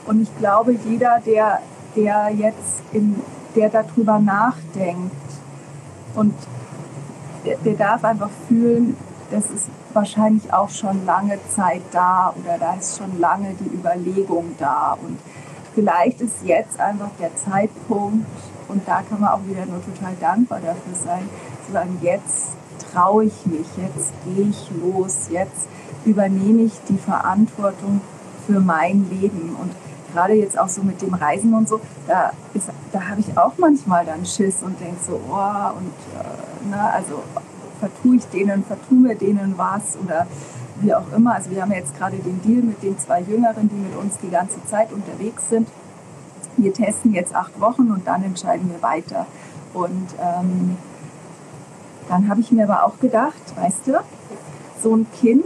[0.08, 1.60] Und ich glaube, jeder, der,
[1.96, 3.22] der jetzt in,
[3.56, 5.12] der darüber nachdenkt
[6.15, 6.34] und
[7.46, 8.96] der, der darf einfach fühlen,
[9.32, 14.56] das ist wahrscheinlich auch schon lange Zeit da oder da ist schon lange die Überlegung
[14.58, 14.98] da.
[15.02, 15.20] Und
[15.76, 18.26] vielleicht ist jetzt einfach der Zeitpunkt,
[18.70, 21.30] und da kann man auch wieder nur total dankbar dafür sein,
[21.65, 22.50] zu sagen, jetzt
[22.91, 25.67] traue ich mich, jetzt gehe ich los, jetzt
[26.06, 28.02] übernehme ich die Verantwortung
[28.46, 29.56] für mein Leben.
[29.60, 29.72] Und
[30.13, 32.32] gerade jetzt auch so mit dem Reisen und so, da,
[32.91, 37.24] da habe ich auch manchmal dann Schiss und denke so, oh, und äh, na, also
[37.80, 40.28] vertue ich denen, vertue mir denen was oder
[40.82, 41.36] wie auch immer.
[41.36, 44.30] Also wir haben jetzt gerade den Deal mit den zwei Jüngeren, die mit uns die
[44.30, 45.67] ganze Zeit unterwegs sind.
[46.56, 49.26] Wir testen jetzt acht Wochen und dann entscheiden wir weiter.
[49.74, 50.78] Und ähm,
[52.10, 54.00] dann habe ich mir aber auch gedacht, weißt du,
[54.82, 55.43] so ein Kind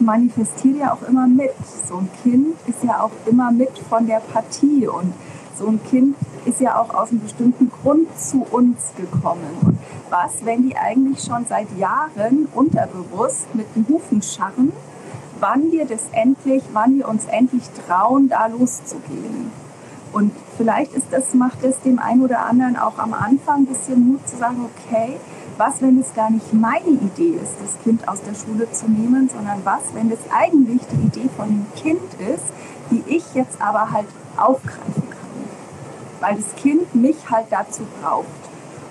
[0.00, 1.52] manifestiert ja auch immer mit.
[1.88, 5.12] So ein Kind ist ja auch immer mit von der Partie und
[5.58, 9.50] so ein Kind ist ja auch aus einem bestimmten Grund zu uns gekommen.
[9.62, 14.72] Und was, wenn die eigentlich schon seit Jahren unterbewusst mit den Hufen scharren
[15.40, 19.50] wann wir das endlich, wann wir uns endlich trauen, da loszugehen.
[20.12, 24.12] Und vielleicht ist das, macht es dem einen oder anderen auch am Anfang ein bisschen
[24.12, 25.18] Mut zu sagen, okay,
[25.58, 29.28] was, wenn es gar nicht meine Idee ist, das Kind aus der Schule zu nehmen,
[29.28, 32.44] sondern was, wenn es eigentlich die Idee von dem Kind ist,
[32.90, 36.20] die ich jetzt aber halt aufgreifen kann.
[36.20, 38.26] Weil das Kind mich halt dazu braucht.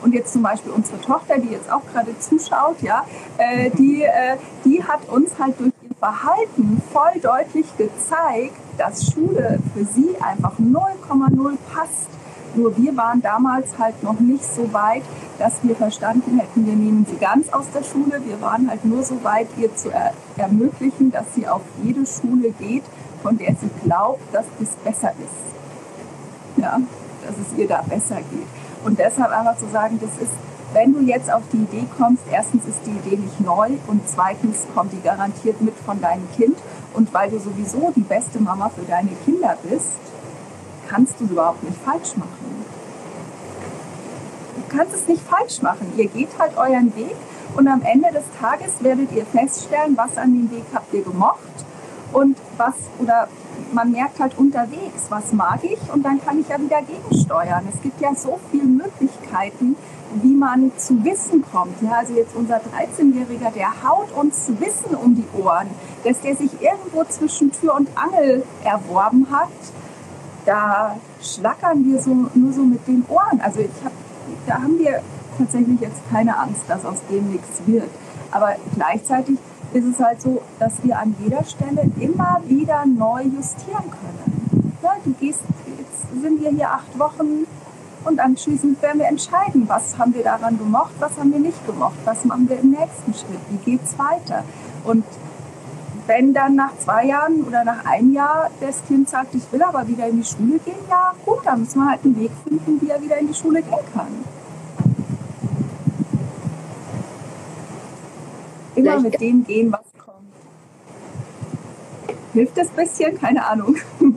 [0.01, 3.06] Und jetzt zum Beispiel unsere Tochter, die jetzt auch gerade zuschaut, ja,
[3.38, 9.60] äh, die, äh, die hat uns halt durch ihr Verhalten voll deutlich gezeigt, dass Schule
[9.73, 12.10] für sie einfach 0,0 passt.
[12.56, 15.04] Nur wir waren damals halt noch nicht so weit,
[15.40, 18.22] dass wir verstanden hätten, wir nehmen sie ganz aus der Schule.
[18.26, 22.52] Wir waren halt nur so weit, ihr zu er ermöglichen, dass sie auf jede Schule
[22.52, 22.84] geht,
[23.22, 26.62] von der sie glaubt, dass das besser ist.
[26.62, 26.80] Ja,
[27.26, 28.48] dass es ihr da besser geht.
[28.84, 30.32] Und deshalb einfach zu sagen, das ist,
[30.74, 34.66] wenn du jetzt auf die Idee kommst, erstens ist die Idee nicht neu und zweitens
[34.74, 36.58] kommt die garantiert mit von deinem Kind.
[36.94, 39.92] Und weil du sowieso die beste Mama für deine Kinder bist,
[40.88, 42.65] kannst du überhaupt nicht falsch machen.
[44.56, 45.91] Du kannst es nicht falsch machen.
[45.97, 47.15] Ihr geht halt euren Weg
[47.56, 51.38] und am Ende des Tages werdet ihr feststellen, was an dem Weg habt ihr gemocht
[52.13, 53.28] und was oder
[53.73, 57.67] man merkt halt unterwegs, was mag ich und dann kann ich ja wieder gegensteuern.
[57.73, 59.76] Es gibt ja so viele Möglichkeiten,
[60.21, 61.82] wie man zu Wissen kommt.
[61.82, 65.67] Ja, also jetzt unser 13-Jähriger, der haut uns Wissen um die Ohren,
[66.04, 69.50] dass der sich irgendwo zwischen Tür und Angel erworben hat.
[70.48, 73.42] Da schlackern wir so, nur so mit den Ohren.
[73.42, 73.92] Also ich hab,
[74.46, 75.02] da haben wir
[75.38, 77.90] tatsächlich jetzt keine Angst, dass aus dem nichts wird.
[78.32, 79.38] Aber gleichzeitig
[79.74, 84.72] ist es halt so, dass wir an jeder Stelle immer wieder neu justieren können.
[84.82, 85.42] Ja, du gehst,
[85.78, 87.46] jetzt sind wir hier acht Wochen
[88.06, 91.98] und anschließend werden wir entscheiden, was haben wir daran gemocht, was haben wir nicht gemocht,
[92.06, 94.46] was machen wir im nächsten Schritt, wie geht es weiter.
[94.86, 95.04] Und
[96.08, 99.88] wenn dann nach zwei Jahren oder nach einem Jahr das Kind sagt, ich will aber
[99.88, 102.89] wieder in die Schule gehen, ja gut, dann müssen wir halt einen Weg finden, wie
[102.89, 104.08] er wieder in die Schule gehen kann.
[108.76, 110.17] Immer mit dem gehen, was kommt.
[112.34, 113.20] Hilft das ein bisschen?
[113.20, 113.76] Keine Ahnung.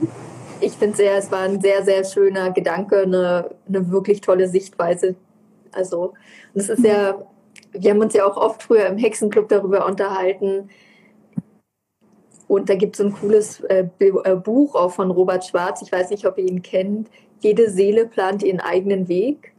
[0.63, 5.15] Ich finde sehr, es war ein sehr, sehr schöner Gedanke, eine, eine wirklich tolle Sichtweise.
[5.71, 6.13] Also,
[6.53, 7.15] das ist ja,
[7.71, 10.69] wir haben uns ja auch oft früher im Hexenclub darüber unterhalten.
[12.51, 15.81] Und da gibt es ein cooles äh, äh, Buch auch von Robert Schwarz.
[15.81, 17.09] Ich weiß nicht, ob ihr ihn kennt.
[17.39, 19.53] Jede Seele plant ihren eigenen Weg.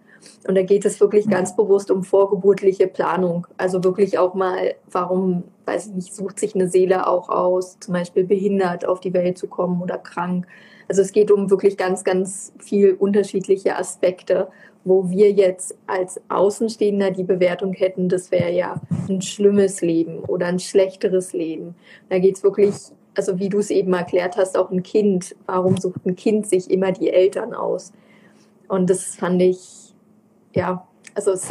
[0.46, 3.46] Und da geht es wirklich ganz bewusst um vorgeburtliche Planung.
[3.56, 7.94] Also wirklich auch mal, warum, weiß ich nicht, sucht sich eine Seele auch aus, zum
[7.94, 10.46] Beispiel behindert auf die Welt zu kommen oder krank.
[10.86, 14.48] Also es geht um wirklich ganz, ganz viel unterschiedliche Aspekte,
[14.84, 20.46] wo wir jetzt als Außenstehender die Bewertung hätten, das wäre ja ein schlimmes Leben oder
[20.46, 21.74] ein schlechteres Leben.
[22.08, 22.74] Da geht es wirklich,
[23.14, 25.36] also wie du es eben erklärt hast, auch ein Kind.
[25.46, 27.92] Warum sucht ein Kind sich immer die Eltern aus?
[28.68, 29.94] Und das fand ich
[30.54, 31.48] ja, also es,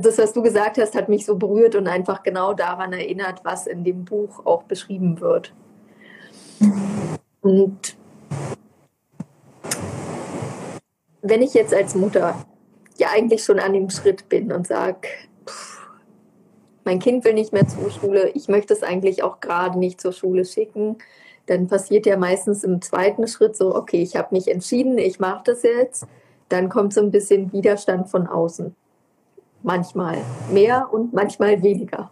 [0.00, 3.66] das, was du gesagt hast, hat mich so berührt und einfach genau daran erinnert, was
[3.66, 5.52] in dem Buch auch beschrieben wird.
[7.40, 7.96] Und
[11.22, 12.34] wenn ich jetzt als Mutter
[12.98, 15.08] ja eigentlich schon an dem Schritt bin und sage,
[16.84, 20.12] mein Kind will nicht mehr zur Schule, ich möchte es eigentlich auch gerade nicht zur
[20.12, 20.98] Schule schicken,
[21.46, 25.42] dann passiert ja meistens im zweiten Schritt so, okay, ich habe mich entschieden, ich mache
[25.44, 26.06] das jetzt
[26.48, 28.74] dann kommt so ein bisschen Widerstand von außen.
[29.62, 30.18] Manchmal
[30.52, 32.10] mehr und manchmal weniger.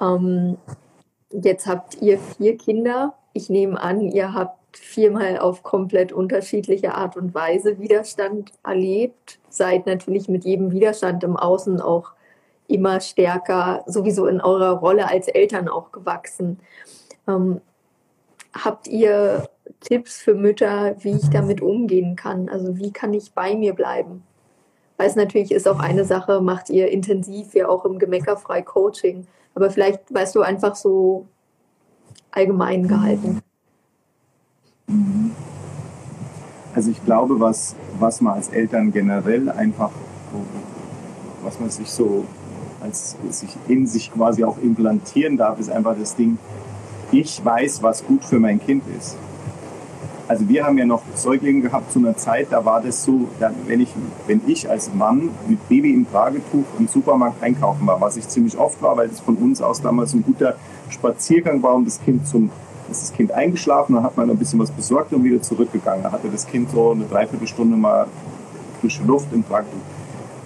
[0.00, 0.58] Ähm,
[1.30, 3.14] jetzt habt ihr vier Kinder.
[3.32, 9.38] Ich nehme an, ihr habt viermal auf komplett unterschiedliche Art und Weise Widerstand erlebt.
[9.48, 12.12] Seid natürlich mit jedem Widerstand im Außen auch
[12.68, 16.58] immer stärker, sowieso in eurer Rolle als Eltern auch gewachsen.
[17.28, 17.60] Ähm,
[18.52, 19.48] habt ihr
[19.80, 22.48] Tipps für Mütter, wie ich damit umgehen kann.
[22.48, 24.22] Also wie kann ich bei mir bleiben?
[24.96, 29.26] Weil es natürlich ist auch eine Sache, macht ihr intensiv ja auch im Gemeckerfrei Coaching.
[29.54, 31.26] Aber vielleicht weißt du einfach so
[32.30, 33.42] allgemein gehalten.
[36.74, 39.90] Also ich glaube, was, was man als Eltern generell einfach,
[41.42, 42.24] was man sich so
[42.80, 46.38] als sich in sich quasi auch implantieren darf, ist einfach das Ding,
[47.12, 49.16] ich weiß, was gut für mein Kind ist.
[50.28, 53.28] Also wir haben ja noch Säuglinge gehabt zu einer Zeit, da war das so,
[53.66, 53.90] wenn, ich,
[54.26, 58.58] wenn ich als Mann mit Baby im Tragetuch im Supermarkt einkaufen war, was ich ziemlich
[58.58, 60.56] oft war, weil das von uns aus damals ein guter
[60.88, 62.50] Spaziergang war, um das Kind zum
[62.96, 66.02] ist das Kind eingeschlafen, dann hat man ein bisschen was besorgt und wieder zurückgegangen.
[66.02, 68.06] Da hatte das Kind so eine Dreiviertelstunde mal
[68.80, 69.80] frische Luft im Tragetuch.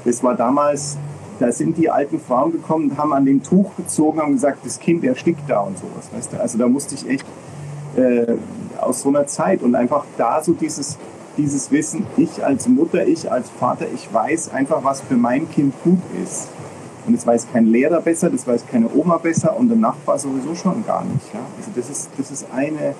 [0.04, 0.96] Das war damals
[1.40, 5.02] da sind die alten Frauen gekommen, haben an dem Tuch gezogen, haben gesagt, das Kind
[5.04, 6.10] erstickt da und sowas.
[6.12, 6.40] Weißt du?
[6.40, 7.26] Also da musste ich echt
[7.96, 8.34] äh,
[8.78, 10.98] aus so einer Zeit und einfach da so dieses,
[11.38, 15.74] dieses Wissen, ich als Mutter, ich als Vater, ich weiß einfach, was für mein Kind
[15.82, 16.48] gut ist.
[17.10, 20.54] Und das weiß kein Lehrer besser, das weiß keine Oma besser und der Nachbar sowieso
[20.54, 21.34] schon gar nicht.
[21.34, 21.40] Ja?
[21.56, 22.94] Also das ist, das ist eine,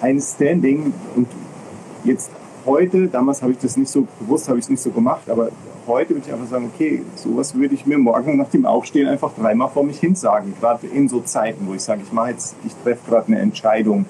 [0.00, 1.28] ein Standing und
[2.02, 2.28] jetzt
[2.64, 5.50] heute, damals habe ich das nicht so bewusst, habe ich es nicht so gemacht, aber
[5.86, 9.30] heute würde ich einfach sagen, okay, sowas würde ich mir morgen nach dem Aufstehen einfach
[9.38, 10.52] dreimal vor mich hin sagen.
[10.58, 14.06] Gerade in so Zeiten, wo ich sage, ich mache jetzt, ich treffe gerade eine Entscheidung,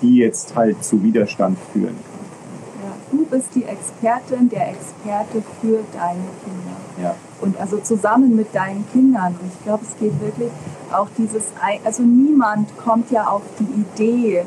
[0.00, 2.86] die jetzt halt zu Widerstand führen kann.
[2.86, 6.85] Ja, du bist die Expertin, der Experte für deine Kinder.
[7.02, 7.14] Ja.
[7.40, 9.36] Und also zusammen mit deinen Kindern.
[9.40, 10.50] Und ich glaube, es geht wirklich
[10.92, 11.44] auch dieses,
[11.84, 14.44] also niemand kommt ja auf die Idee,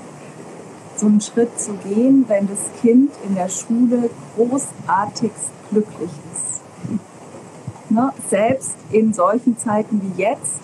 [0.95, 6.99] so einen Schritt zu gehen, wenn das Kind in der Schule großartigst glücklich ist.
[7.89, 8.11] Ne?
[8.29, 10.59] Selbst in solchen Zeiten wie jetzt.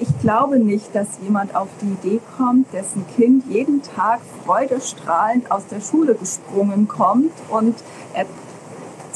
[0.00, 5.66] Ich glaube nicht, dass jemand auf die Idee kommt, dessen Kind jeden Tag freudestrahlend aus
[5.66, 7.76] der Schule gesprungen kommt und
[8.14, 8.26] er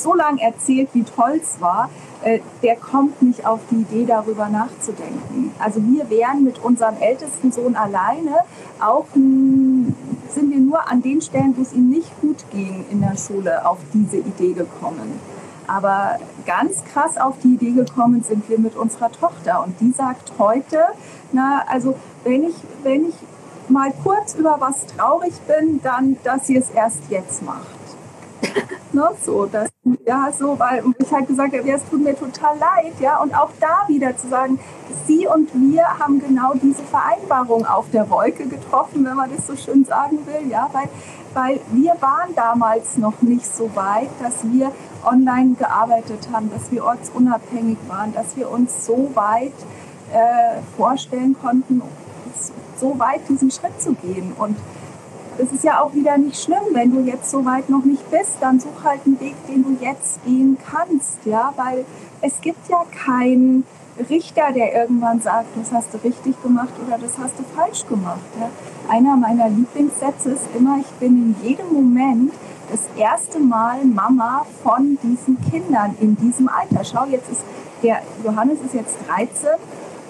[0.01, 1.91] so lange erzählt, wie toll es war,
[2.23, 5.53] äh, der kommt nicht auf die Idee, darüber nachzudenken.
[5.59, 8.39] Also wir wären mit unserem ältesten Sohn alleine
[8.81, 9.95] auch sind
[10.51, 13.79] wir nur an den Stellen, wo es ihm nicht gut ging in der Schule, auf
[13.93, 15.21] diese Idee gekommen.
[15.67, 19.63] Aber ganz krass auf die Idee gekommen sind wir mit unserer Tochter.
[19.65, 20.79] Und die sagt heute,
[21.33, 23.15] na, also wenn ich, wenn ich
[23.69, 27.78] mal kurz über was traurig bin, dann, dass sie es erst jetzt macht.
[28.93, 29.69] ne, so, das,
[30.07, 33.35] ja, so, weil ich halt gesagt habe, ja, es tut mir total leid, ja, und
[33.35, 34.59] auch da wieder zu sagen,
[35.07, 39.57] sie und wir haben genau diese Vereinbarung auf der Wolke getroffen, wenn man das so
[39.57, 40.89] schön sagen will, ja, weil,
[41.35, 44.73] weil wir waren damals noch nicht so weit, dass wir
[45.05, 49.53] online gearbeitet haben, dass wir ortsunabhängig waren, dass wir uns so weit
[50.13, 51.83] äh, vorstellen konnten,
[52.81, 54.33] so weit diesen Schritt zu gehen.
[54.39, 54.57] Und
[55.39, 58.37] es ist ja auch wieder nicht schlimm, wenn du jetzt so weit noch nicht bist,
[58.41, 61.85] dann such halt einen Weg, den du jetzt gehen kannst, ja, weil
[62.21, 63.65] es gibt ja keinen
[64.11, 68.21] Richter, der irgendwann sagt, das hast du richtig gemacht oder das hast du falsch gemacht.
[68.39, 68.49] Ja.
[68.89, 72.33] Einer meiner Lieblingssätze ist immer, ich bin in jedem Moment
[72.71, 76.85] das erste Mal Mama von diesen Kindern in diesem Alter.
[76.85, 77.43] Schau, jetzt ist
[77.83, 79.51] der Johannes ist jetzt 13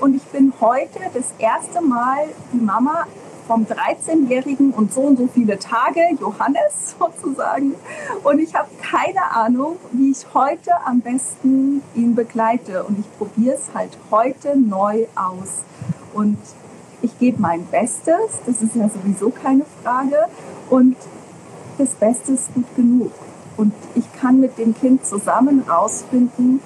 [0.00, 3.06] und ich bin heute das erste Mal die Mama
[3.48, 7.74] vom 13-Jährigen und so und so viele Tage, Johannes sozusagen.
[8.22, 12.84] Und ich habe keine Ahnung, wie ich heute am besten ihn begleite.
[12.84, 15.62] Und ich probiere es halt heute neu aus.
[16.12, 16.38] Und
[17.00, 20.18] ich gebe mein Bestes, das ist ja sowieso keine Frage.
[20.68, 20.96] Und
[21.78, 23.12] das Beste ist gut genug.
[23.56, 26.60] Und ich kann mit dem Kind zusammen rausfinden,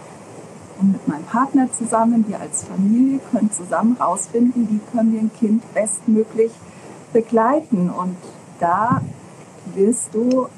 [0.80, 5.30] und mit meinem Partner zusammen, wir als Familie können zusammen rausfinden, wie können wir ein
[5.38, 6.50] Kind bestmöglich
[7.12, 7.90] begleiten.
[7.90, 8.16] Und
[8.60, 9.02] da
[9.74, 10.48] wirst du,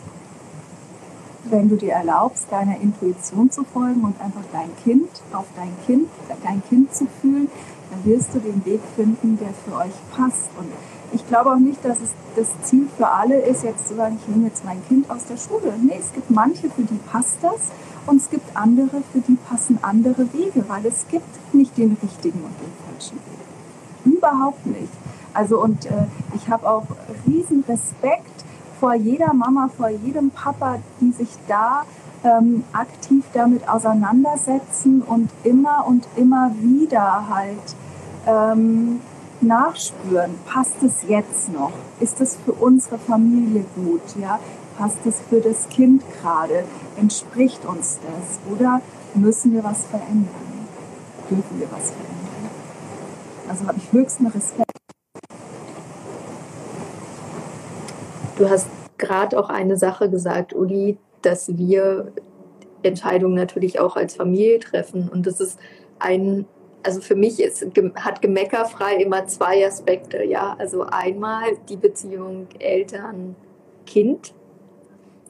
[1.44, 6.08] wenn du dir erlaubst, deiner Intuition zu folgen und einfach dein Kind auf dein Kind,
[6.42, 7.48] dein Kind zu fühlen,
[7.90, 10.50] dann wirst du den Weg finden, der für euch passt.
[10.58, 10.68] Und
[11.12, 14.28] ich glaube auch nicht, dass es das Ziel für alle ist, jetzt zu sagen, ich
[14.28, 15.72] nehme jetzt mein Kind aus der Schule.
[15.80, 17.70] Nee, es gibt manche, für die passt das
[18.06, 22.40] und es gibt andere, für die passen andere Wege, weil es gibt nicht den richtigen
[22.40, 24.16] und den falschen Weg.
[24.16, 24.92] Überhaupt nicht.
[25.34, 25.90] Also und äh,
[26.34, 26.86] ich habe auch
[27.26, 28.44] riesen Respekt
[28.80, 31.84] vor jeder Mama, vor jedem Papa, die sich da
[32.24, 37.76] ähm, aktiv damit auseinandersetzen und immer und immer wieder halt
[38.26, 39.00] ähm,
[39.40, 41.72] nachspüren, passt es jetzt noch?
[42.00, 44.02] Ist es für unsere Familie gut?
[44.18, 44.38] Ja?
[44.78, 46.64] Passt es für das Kind gerade?
[46.96, 48.52] Entspricht uns das?
[48.52, 48.80] Oder
[49.14, 50.28] müssen wir was verändern?
[51.30, 52.14] Dürfen wir was verändern?
[53.48, 54.63] Also habe ich höchsten Respekt.
[58.36, 58.68] Du hast
[58.98, 62.12] gerade auch eine Sache gesagt, Uli, dass wir
[62.82, 65.08] Entscheidungen natürlich auch als Familie treffen.
[65.08, 65.58] Und das ist
[65.98, 66.46] ein,
[66.82, 67.64] also für mich ist,
[67.96, 70.24] hat Gemeckerfrei immer zwei Aspekte.
[70.24, 74.34] Ja, also einmal die Beziehung Eltern-Kind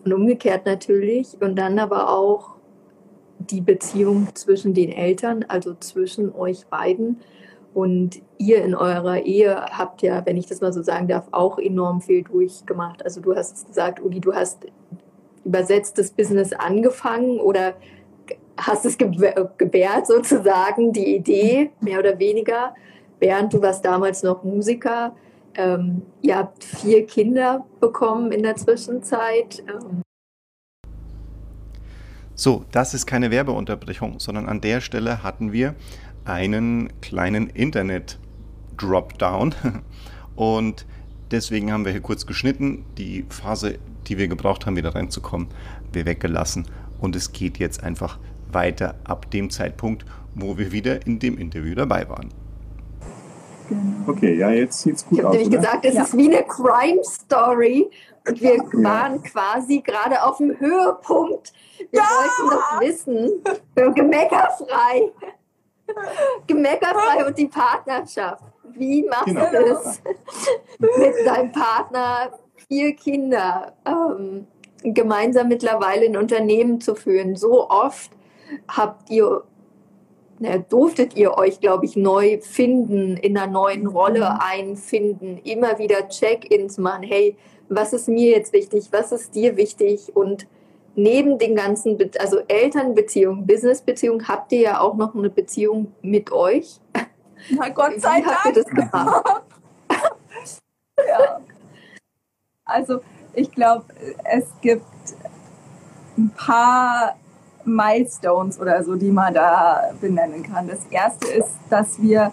[0.04, 1.36] und umgekehrt natürlich.
[1.40, 2.54] Und dann aber auch
[3.38, 7.20] die Beziehung zwischen den Eltern, also zwischen euch beiden
[7.74, 11.58] und ihr in eurer Ehe habt ja, wenn ich das mal so sagen darf, auch
[11.58, 13.04] enorm viel durchgemacht.
[13.04, 14.66] Also du hast gesagt, Uli, du hast
[15.44, 17.74] übersetztes Business angefangen oder
[18.56, 22.74] hast es gebärt sozusagen, die Idee, mehr oder weniger.
[23.18, 25.14] Bernd, du warst damals noch Musiker.
[25.56, 29.64] Ähm, ihr habt vier Kinder bekommen in der Zwischenzeit.
[29.68, 30.02] Ähm,
[32.36, 35.76] So, das ist keine Werbeunterbrechung, sondern an der Stelle hatten wir
[36.24, 39.54] einen kleinen Internet-Dropdown.
[40.36, 40.86] Und
[41.30, 42.84] deswegen haben wir hier kurz geschnitten.
[42.98, 45.48] Die Phase, die wir gebraucht haben, wieder reinzukommen,
[45.92, 46.66] wir weggelassen.
[46.98, 48.18] Und es geht jetzt einfach
[48.50, 50.04] weiter ab dem Zeitpunkt,
[50.34, 52.30] wo wir wieder in dem Interview dabei waren.
[53.68, 53.82] Genau.
[54.06, 55.34] Okay, ja, jetzt sieht es gut ich aus.
[55.34, 56.02] Ich habe nämlich gesagt, es ja.
[56.02, 57.90] ist wie eine Crime Story
[58.26, 58.62] und wir ja.
[58.72, 61.52] waren quasi gerade auf dem Höhepunkt.
[61.90, 62.04] Wir ja.
[62.04, 63.30] wollten doch wissen,
[63.94, 65.12] gemeckerfrei.
[66.46, 68.42] Gemeckerfrei und die Partnerschaft.
[68.76, 69.50] Wie machst genau.
[69.50, 70.02] du das
[70.78, 72.32] mit deinem Partner,
[72.68, 74.46] vier Kinder, ähm,
[74.82, 77.36] gemeinsam mittlerweile ein Unternehmen zu führen?
[77.36, 78.10] So oft
[78.68, 79.44] habt ihr
[80.38, 84.38] na, durftet ihr euch, glaube ich, neu finden, in einer neuen Rolle mhm.
[84.40, 87.04] einfinden, immer wieder Check-ins machen.
[87.04, 87.36] Hey,
[87.68, 88.88] was ist mir jetzt wichtig?
[88.90, 90.14] Was ist dir wichtig?
[90.14, 90.46] Und
[90.96, 96.32] neben den ganzen, Be also Elternbeziehungen, Businessbeziehungen, habt ihr ja auch noch eine Beziehung mit
[96.32, 96.80] euch.
[97.50, 98.26] Na Gott sei Wie Dank.
[98.26, 99.42] habt ihr das gemacht?
[100.98, 101.40] ja.
[102.64, 103.00] Also
[103.34, 103.84] ich glaube,
[104.24, 104.84] es gibt
[106.16, 107.16] ein paar
[107.64, 110.68] Milestones oder so, die man da benennen kann.
[110.68, 112.30] Das erste ist, dass wir,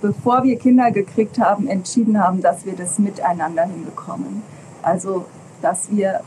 [0.00, 4.42] bevor wir Kinder gekriegt haben, entschieden haben, dass wir das miteinander hinbekommen.
[4.82, 5.26] Also,
[5.62, 6.20] dass wir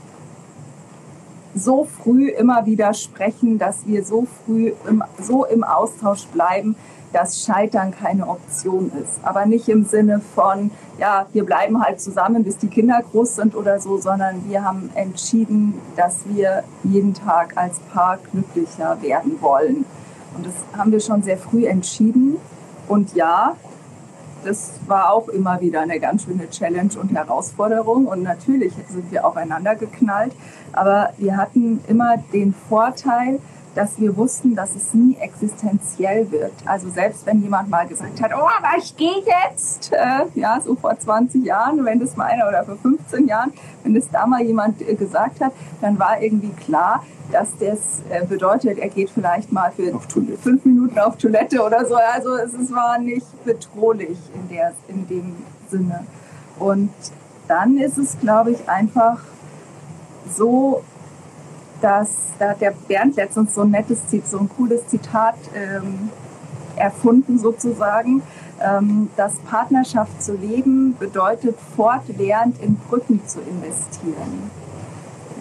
[1.56, 6.76] so früh immer wieder sprechen, dass wir so früh im, so im Austausch bleiben,
[7.14, 9.20] dass Scheitern keine Option ist.
[9.24, 13.56] Aber nicht im Sinne von, ja, wir bleiben halt zusammen, bis die Kinder groß sind
[13.56, 19.86] oder so, sondern wir haben entschieden, dass wir jeden Tag als Paar glücklicher werden wollen.
[20.36, 22.38] Und das haben wir schon sehr früh entschieden.
[22.88, 23.56] Und ja,
[24.44, 28.06] das war auch immer wieder eine ganz schöne Challenge und Herausforderung.
[28.06, 30.34] Und natürlich sind wir aufeinander geknallt.
[30.74, 33.40] Aber wir hatten immer den Vorteil,
[33.76, 36.52] dass wir wussten, dass es nie existenziell wird.
[36.66, 40.76] Also selbst wenn jemand mal gesagt hat, oh, aber ich gehe jetzt, äh, ja, so
[40.76, 43.54] vor 20 Jahren, wenn das mal einer oder vor 15 Jahren,
[43.84, 48.26] wenn das da mal jemand äh, gesagt hat, dann war irgendwie klar, dass das äh,
[48.26, 49.98] bedeutet, er geht vielleicht mal für
[50.38, 51.96] fünf Minuten auf Toilette oder so.
[51.96, 55.36] Also es, es war nicht bedrohlich in, der, in dem
[55.70, 56.06] Sinne.
[56.60, 56.92] Und
[57.48, 59.20] dann ist es, glaube ich, einfach
[60.30, 60.84] so
[61.82, 62.10] dass
[62.40, 66.10] da hat der Bernd letztens so ein nettes, so ein cooles Zitat ähm,
[66.76, 68.22] erfunden sozusagen,
[68.62, 74.52] ähm, dass Partnerschaft zu leben bedeutet fortwährend in Brücken zu investieren.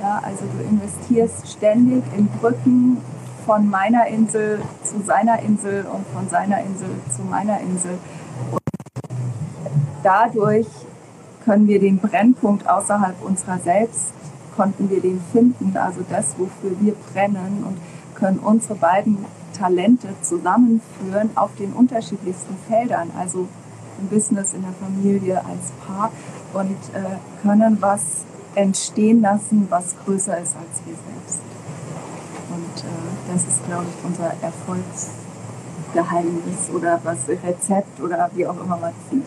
[0.00, 2.98] Ja, also du investierst ständig in Brücken
[3.44, 7.98] von meiner Insel zu seiner Insel und von seiner Insel zu meiner Insel.
[8.50, 8.60] Und
[10.02, 10.66] dadurch
[11.44, 14.12] können wir den Brennpunkt außerhalb unserer selbst
[14.56, 17.78] konnten wir den finden, also das, wofür wir brennen und
[18.14, 19.18] können unsere beiden
[19.56, 23.48] Talente zusammenführen auf den unterschiedlichsten Feldern, also
[24.00, 26.10] im Business, in der Familie, als Paar
[26.54, 28.24] und äh, können was
[28.54, 31.40] entstehen lassen, was größer ist als wir selbst.
[32.50, 34.32] Und äh, das ist, glaube ich, unser
[35.94, 39.22] Erfolgsgeheimnis oder was Rezept oder wie auch immer man es will.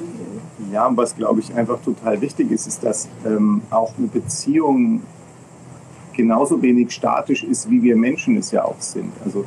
[0.71, 5.01] Ja, und was, glaube ich, einfach total wichtig ist, ist, dass ähm, auch eine Beziehung
[6.15, 9.11] genauso wenig statisch ist, wie wir Menschen es ja auch sind.
[9.25, 9.45] Also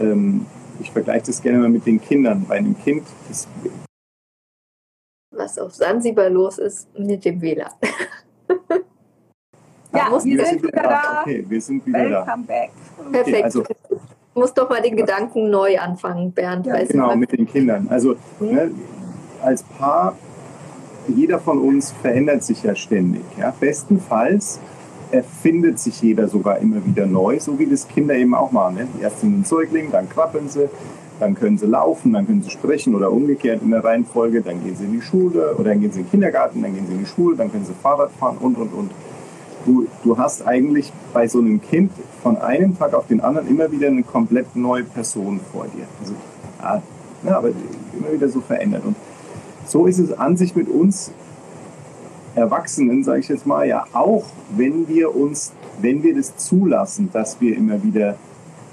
[0.00, 0.46] ähm,
[0.80, 2.46] ich vergleiche das gerne mal mit den Kindern.
[2.48, 3.48] Bei einem Kind ist
[5.32, 7.70] was auf Sansibar los ist mit dem WLAN.
[9.94, 11.20] ja, wir, wir sind wieder da.
[11.22, 12.54] Okay, wir sind wieder Welcome da.
[12.54, 12.70] back.
[13.10, 13.28] Perfekt.
[13.28, 14.00] Okay, also, du
[14.34, 16.66] musst doch mal den Gedanken neu anfangen, Bernd.
[16.66, 17.88] Ja, genau, mit den Kindern.
[17.90, 18.46] Also mhm.
[18.46, 18.70] ne,
[19.42, 20.16] als Paar,
[21.08, 23.22] jeder von uns verändert sich ja ständig.
[23.38, 23.52] Ja?
[23.58, 24.60] Bestenfalls
[25.10, 28.76] erfindet sich jeder sogar immer wieder neu, so wie das Kinder eben auch machen.
[28.76, 28.88] Ne?
[29.02, 30.68] Erst sind ein Säugling, dann krabbeln sie,
[31.18, 34.76] dann können sie laufen, dann können sie sprechen oder umgekehrt in der Reihenfolge, dann gehen
[34.76, 37.00] sie in die Schule oder dann gehen sie in den Kindergarten, dann gehen sie in
[37.00, 38.90] die Schule, dann können sie Fahrrad fahren und, und, und.
[39.66, 41.92] Du, du hast eigentlich bei so einem Kind
[42.22, 45.84] von einem Tag auf den anderen immer wieder eine komplett neue Person vor dir.
[46.00, 46.14] Also,
[46.62, 46.82] ja,
[47.24, 48.84] ja, aber immer wieder so verändert.
[48.84, 48.96] Und
[49.66, 51.12] so ist es an sich mit uns
[52.34, 54.24] Erwachsenen, sage ich jetzt mal, ja auch,
[54.56, 58.16] wenn wir uns, wenn wir das zulassen, dass wir immer wieder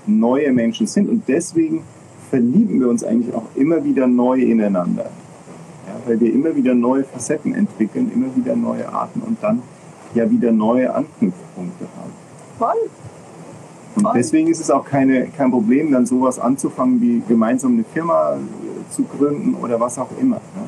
[0.06, 1.10] neue Menschen sind.
[1.10, 1.84] Und deswegen
[2.30, 5.10] verlieben wir uns eigentlich auch immer wieder neu ineinander.
[5.88, 9.62] Ja, weil wir immer wieder neue Facetten entwickeln, immer wieder neue Arten und dann
[10.18, 12.12] ja wieder neue Anknüpfpunkte haben.
[12.58, 12.90] Voll.
[13.96, 18.38] Und deswegen ist es auch keine, kein Problem, dann sowas anzufangen, wie gemeinsam eine Firma
[18.92, 20.36] zu gründen oder was auch immer.
[20.36, 20.68] Ne?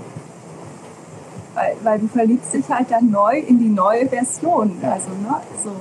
[1.60, 4.78] weil, weil du verliebst dich halt dann neu in die neue Version.
[4.82, 5.72] Also ne, so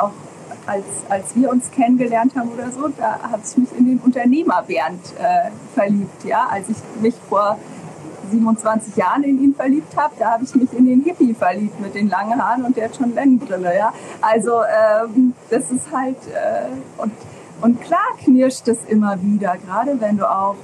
[0.00, 0.12] auch
[0.66, 4.62] als, als wir uns kennengelernt haben oder so, da habe ich mich in den Unternehmer
[4.66, 6.24] Bernd äh, verliebt.
[6.24, 6.48] Ja?
[6.50, 7.58] Als ich mich vor
[8.28, 11.94] 27 Jahren in ihn verliebt habe, da habe ich mich in den Hippie verliebt mit
[11.94, 13.76] den langen Haaren und der hat schon Lennenbrille.
[13.76, 13.92] Ja?
[14.20, 16.68] Also ähm, das ist halt, äh,
[17.00, 17.12] und,
[17.60, 20.56] und klar knirscht es immer wieder, gerade wenn du auch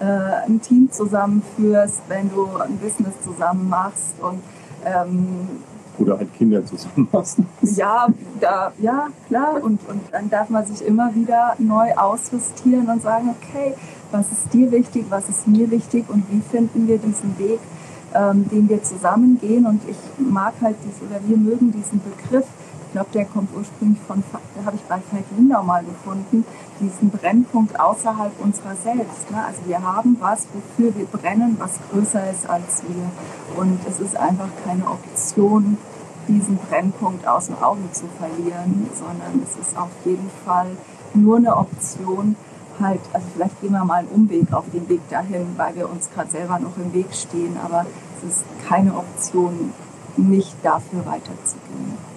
[0.00, 0.04] äh,
[0.46, 4.42] ein Team zusammenführst, wenn du ein Business zusammen machst und
[4.84, 5.48] ähm,
[5.98, 7.38] oder halt Kinder zusammen machst.
[7.62, 8.06] Ja,
[8.40, 9.62] da, ja, klar.
[9.62, 13.74] Und, und dann darf man sich immer wieder neu ausjustieren und sagen, okay,
[14.10, 17.60] was ist dir wichtig, was ist mir wichtig und wie finden wir diesen Weg,
[18.14, 19.66] ähm, den wir zusammengehen.
[19.66, 22.46] Und ich mag halt diesen, oder wir mögen diesen Begriff,
[22.88, 24.24] ich glaube, der kommt ursprünglich von,
[24.64, 26.42] habe ich bei Veit Lindau mal gefunden,
[26.80, 29.30] diesen Brennpunkt außerhalb unserer selbst.
[29.30, 29.44] Ne?
[29.44, 33.60] Also wir haben was, wofür wir brennen, was größer ist als wir.
[33.60, 35.76] Und es ist einfach keine Option,
[36.28, 40.68] diesen Brennpunkt aus dem Auge zu verlieren, sondern es ist auf jeden Fall
[41.12, 42.36] nur eine Option,
[42.80, 46.08] halt, also vielleicht gehen wir mal einen Umweg auf den Weg dahin, weil wir uns
[46.14, 47.84] gerade selber noch im Weg stehen, aber
[48.16, 49.74] es ist keine Option,
[50.16, 52.07] nicht dafür weiterzugehen.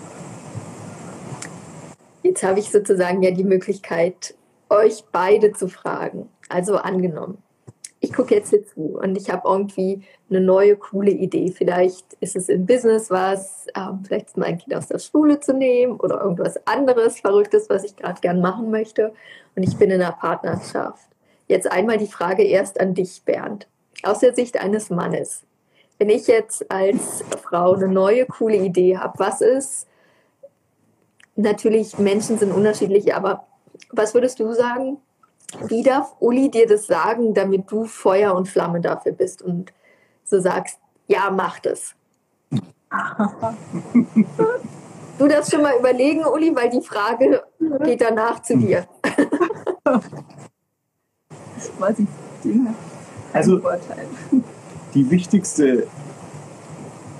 [2.24, 4.36] Jetzt habe ich sozusagen ja die Möglichkeit,
[4.70, 6.30] euch beide zu fragen.
[6.50, 7.38] Also angenommen,
[8.00, 11.52] ich gucke jetzt hier zu und ich habe irgendwie eine neue, coole Idee.
[11.52, 15.54] Vielleicht ist es im Business was, ähm, vielleicht ist mein Kind aus der Schule zu
[15.54, 19.14] nehmen oder irgendwas anderes Verrücktes, was ich gerade gern machen möchte.
[19.56, 21.08] Und ich bin in einer Partnerschaft.
[21.48, 23.68] Jetzt einmal die Frage erst an dich, Bernd.
[24.04, 25.44] Aus der Sicht eines Mannes.
[26.00, 29.88] Wenn ich jetzt als Frau eine neue, coole Idee habe, was ist
[31.42, 33.48] natürlich, Menschen sind unterschiedlich, aber
[33.92, 34.98] was würdest du sagen?
[35.68, 39.74] Wie darf Uli dir das sagen, damit du Feuer und Flamme dafür bist und
[40.24, 41.94] so sagst, ja, mach das?
[45.18, 47.44] du darfst schon mal überlegen, Uli, weil die Frage
[47.84, 48.88] geht danach zu dir.
[51.58, 52.12] ich weiß nicht,
[52.44, 52.74] Dinge.
[53.34, 53.62] Also,
[54.94, 55.88] die wichtigste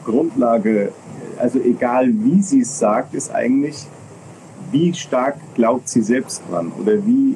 [0.04, 0.92] Grundlage,
[1.38, 3.88] also egal wie sie es sagt, ist eigentlich,
[4.72, 7.36] wie stark glaubt sie selbst dran oder wie,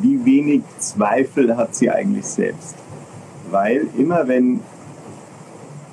[0.00, 2.76] wie wenig Zweifel hat sie eigentlich selbst.
[3.50, 4.60] Weil immer wenn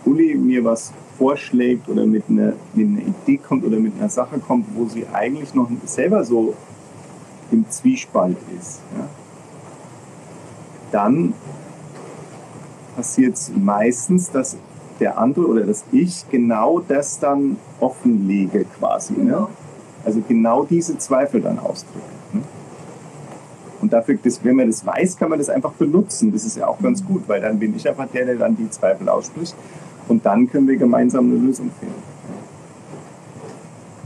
[0.05, 4.39] Uli mir was vorschlägt oder mit einer, mit einer Idee kommt oder mit einer Sache
[4.39, 6.55] kommt, wo sie eigentlich noch selber so
[7.51, 9.07] im Zwiespalt ist, ja,
[10.91, 11.34] dann
[12.95, 14.57] passiert es meistens, dass
[14.99, 19.14] der andere oder dass ich genau das dann offenlege quasi.
[19.14, 19.47] Ne?
[20.04, 22.02] Also genau diese Zweifel dann ausdrücken.
[22.34, 22.41] Ne?
[23.82, 26.32] Und dafür, das, wenn man das weiß, kann man das einfach benutzen.
[26.32, 28.70] Das ist ja auch ganz gut, weil dann bin ich einfach der, der dann die
[28.70, 29.56] Zweifel ausspricht.
[30.08, 32.02] Und dann können wir gemeinsam eine Lösung finden.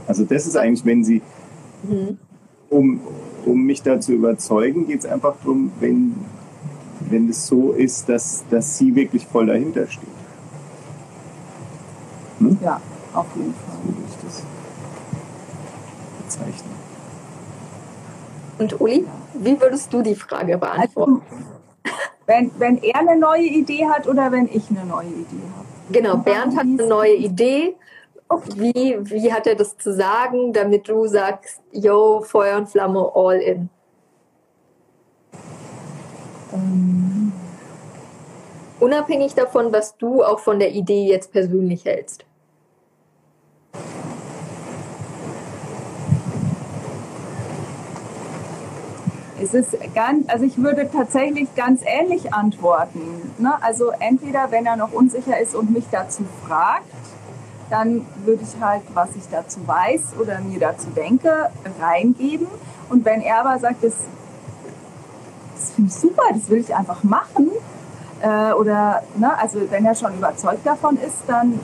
[0.07, 1.21] Also das ist eigentlich, wenn Sie,
[1.83, 2.17] mhm.
[2.69, 3.01] um,
[3.45, 6.15] um mich da zu überzeugen, geht es einfach darum, wenn,
[7.09, 10.07] wenn es so ist, dass, dass Sie wirklich voll dahinter steht.
[12.39, 12.57] Hm?
[12.63, 12.79] Ja,
[13.13, 13.74] auf jeden Fall.
[16.35, 16.75] Bezeichnen.
[18.57, 21.21] Und Uli, wie würdest du die Frage beantworten?
[21.31, 21.45] Also,
[22.25, 25.65] wenn, wenn er eine neue Idee hat oder wenn ich eine neue Idee habe?
[25.91, 27.75] Genau, Bernd hat eine neue Idee.
[28.55, 33.39] Wie, wie hat er das zu sagen, damit du sagst, yo, Feuer und Flamme, all
[33.39, 33.69] in?
[36.51, 37.31] Ähm.
[38.79, 42.25] Unabhängig davon, was du auch von der Idee jetzt persönlich hältst.
[49.45, 53.31] Es ist ganz, also ich würde tatsächlich ganz ähnlich antworten.
[53.37, 53.53] Ne?
[53.61, 56.85] Also entweder, wenn er noch unsicher ist und mich dazu fragt,
[57.69, 62.47] dann würde ich halt, was ich dazu weiß oder mir dazu denke, reingeben.
[62.89, 63.93] Und wenn er aber sagt, das,
[65.53, 67.51] das finde ich super, das will ich einfach machen,
[68.21, 71.59] äh, oder, ne, also wenn er schon überzeugt davon ist, dann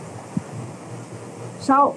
[1.65, 1.95] schau,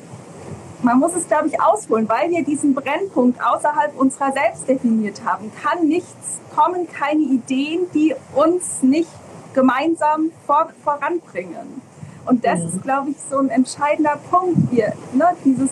[0.84, 5.50] man muss es, glaube ich, ausholen, weil wir diesen Brennpunkt außerhalb unserer selbst definiert haben.
[5.62, 9.08] Kann nichts kommen, keine Ideen, die uns nicht
[9.54, 11.80] gemeinsam vor, voranbringen.
[12.26, 12.66] Und das mhm.
[12.66, 15.28] ist, glaube ich, so ein entscheidender Punkt hier, ne?
[15.44, 15.70] dieses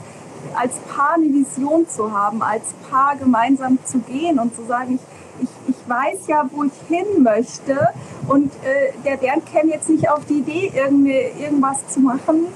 [0.54, 4.98] als Paar eine Vision zu haben, als Paar gemeinsam zu gehen und zu sagen,
[5.40, 7.88] ich, ich, ich weiß ja, wo ich hin möchte
[8.28, 12.46] und äh, der Bernd käme jetzt nicht auf die Idee, irgendwie, irgendwas zu machen,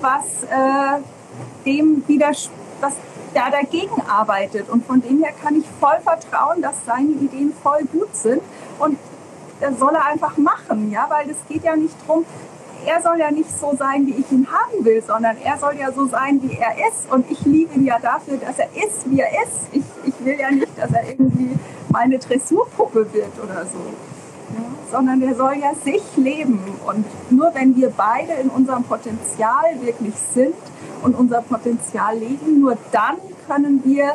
[0.00, 1.02] was äh,
[1.64, 2.04] dem
[2.80, 2.94] was
[3.34, 4.68] da dagegen arbeitet.
[4.68, 8.42] Und von dem her kann ich voll vertrauen, dass seine Ideen voll gut sind.
[8.78, 8.98] Und
[9.60, 12.24] das soll er einfach machen, ja, weil es geht ja nicht darum,
[12.86, 15.90] er soll ja nicht so sein, wie ich ihn haben will, sondern er soll ja
[15.92, 17.10] so sein, wie er ist.
[17.10, 19.68] Und ich liebe ihn ja dafür, dass er ist, wie er ist.
[19.72, 21.58] Ich, ich will ja nicht, dass er irgendwie
[21.88, 23.78] meine Dressurpuppe wird oder so.
[24.54, 26.60] Ja, sondern er soll ja sich leben.
[26.86, 30.54] Und nur wenn wir beide in unserem Potenzial wirklich sind
[31.04, 34.14] und unser Potenzial leben, nur dann können wir,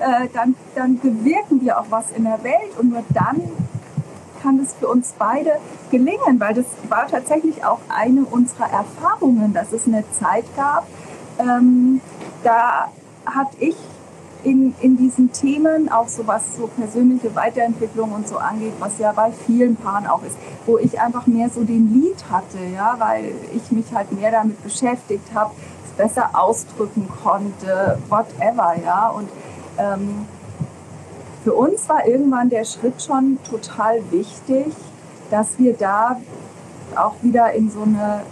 [0.00, 2.76] äh, dann, dann bewirken wir auch was in der Welt.
[2.78, 3.40] Und nur dann
[4.42, 5.52] kann es für uns beide
[5.90, 10.86] gelingen, weil das war tatsächlich auch eine unserer Erfahrungen, dass es eine Zeit gab,
[11.38, 12.00] ähm,
[12.42, 12.90] da
[13.24, 13.76] hatte ich
[14.42, 19.12] in, in diesen Themen, auch so was so persönliche Weiterentwicklung und so angeht, was ja
[19.12, 23.32] bei vielen Paaren auch ist, wo ich einfach mehr so den Lied hatte, ja, weil
[23.54, 25.52] ich mich halt mehr damit beschäftigt habe,
[25.96, 29.08] besser ausdrücken konnte, whatever, ja.
[29.08, 29.28] Und
[29.78, 30.26] ähm,
[31.42, 34.72] für uns war irgendwann der Schritt schon total wichtig,
[35.30, 36.20] dass wir da
[36.96, 38.22] auch wieder in so eine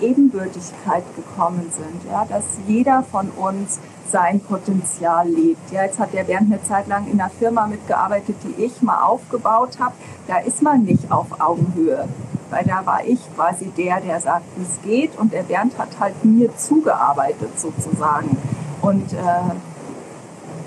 [0.00, 3.78] Ebenbürtigkeit gekommen sind, ja, dass jeder von uns
[4.10, 5.72] sein Potenzial lebt.
[5.72, 9.02] Ja, jetzt hat der Bernd eine Zeit lang in einer Firma mitgearbeitet, die ich mal
[9.02, 9.94] aufgebaut habe.
[10.26, 12.08] Da ist man nicht auf Augenhöhe,
[12.54, 15.88] weil da war ich quasi der, der sagt, wie es geht und der Bernd hat
[15.98, 18.36] halt mir zugearbeitet sozusagen.
[18.80, 19.16] Und äh,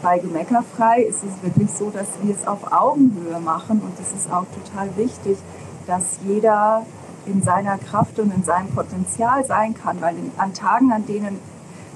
[0.01, 4.29] bei Gemeckerfrei ist es wirklich so, dass wir es auf Augenhöhe machen und es ist
[4.31, 5.37] auch total wichtig,
[5.85, 6.85] dass jeder
[7.25, 11.39] in seiner Kraft und in seinem Potenzial sein kann, weil an Tagen, an denen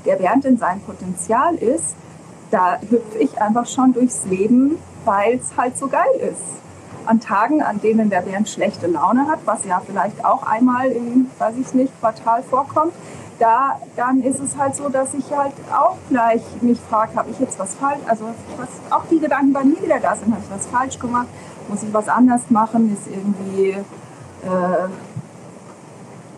[0.06, 1.96] der Bernd in seinem Potenzial ist,
[2.50, 6.62] da hüpfe ich einfach schon durchs Leben, weil es halt so geil ist.
[7.12, 11.30] An Tagen, an denen der Bernd schlechte Laune hat, was ja vielleicht auch einmal im,
[11.40, 12.94] weiß ich nicht, Quartal vorkommt,
[13.38, 17.40] da, dann ist es halt so, dass ich halt auch gleich mich frage, habe ich
[17.40, 20.56] jetzt was falsch, also was, auch die Gedanken bei mir wieder da sind, habe ich
[20.56, 21.28] was falsch gemacht,
[21.68, 24.88] muss ich was anders machen, ist irgendwie, äh,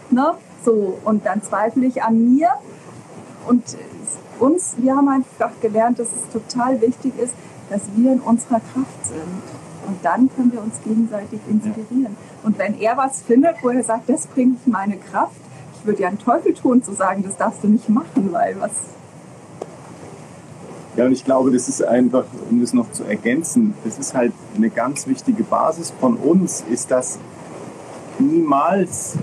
[0.10, 0.34] ne,
[0.66, 2.50] so, und dann zweifle ich an mir
[3.46, 3.64] und
[4.40, 7.36] uns, wir haben einfach gelernt, dass es total wichtig ist,
[7.70, 9.63] dass wir in unserer Kraft sind.
[9.88, 12.16] Und dann können wir uns gegenseitig inspirieren.
[12.44, 15.36] Und wenn er was findet, wo er sagt, das bringt meine Kraft,
[15.80, 18.72] ich würde ja einen Teufel tun zu sagen, das darfst du nicht machen, weil was.
[20.96, 24.32] Ja, und ich glaube, das ist einfach, um das noch zu ergänzen, das ist halt
[24.56, 27.20] eine ganz wichtige Basis von uns, ist, dass
[28.20, 29.18] niemals,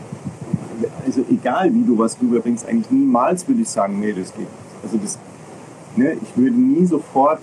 [1.07, 4.51] also egal wie du was rüberbringst, eigentlich niemals würde ich sagen, nee, das geht nicht.
[4.83, 5.19] Also das,
[5.97, 7.41] ne, ich würde nie sofort,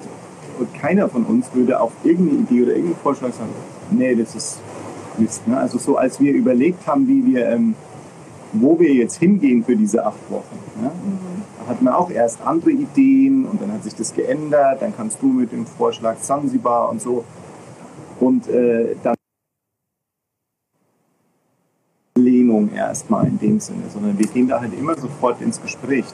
[0.59, 3.49] und keiner von uns würde auf irgendeine Idee oder irgendeinen Vorschlag sagen,
[3.91, 4.59] nee, das ist
[5.17, 5.47] Mist.
[5.47, 5.57] Ne?
[5.57, 7.75] Also so als wir überlegt haben, wie wir ähm,
[8.53, 10.57] wo wir jetzt hingehen für diese acht Wochen.
[10.81, 10.91] Ja?
[11.59, 14.81] Da hatten wir auch erst andere Ideen und dann hat sich das geändert.
[14.81, 17.25] Dann kannst du mit dem Vorschlag Zanzibar und so.
[18.19, 19.15] Und äh, dann
[22.15, 26.05] Lehnung erstmal in dem Sinne, sondern wir gehen da halt immer sofort ins Gespräch.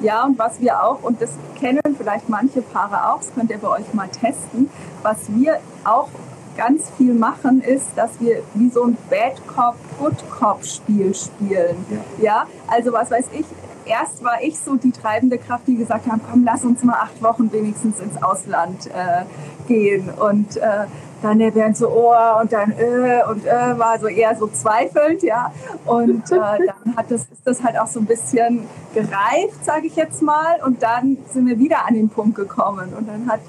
[0.00, 3.58] Ja, und was wir auch, und das kennen vielleicht manche Paare auch, das könnt ihr
[3.58, 4.70] bei euch mal testen,
[5.02, 6.08] was wir auch
[6.56, 11.84] ganz viel machen, ist, dass wir wie so ein Bad Cop, Good Cop Spiel spielen.
[12.18, 12.24] Ja.
[12.24, 13.44] ja, also was weiß ich,
[13.86, 17.22] erst war ich so die treibende Kraft, die gesagt haben, komm, lass uns mal acht
[17.22, 19.24] Wochen wenigstens ins Ausland äh,
[19.66, 20.10] gehen.
[20.10, 20.86] Und äh,
[21.22, 25.22] dann der Bernd so, oh, und dann, äh, und äh, war so eher so zweifelnd,
[25.22, 25.52] ja.
[25.84, 26.36] Und äh,
[26.84, 30.60] dann hat das, ist das halt auch so ein bisschen gereift, sage ich jetzt mal.
[30.64, 32.92] Und dann sind wir wieder an den Punkt gekommen.
[32.96, 33.40] Und dann hat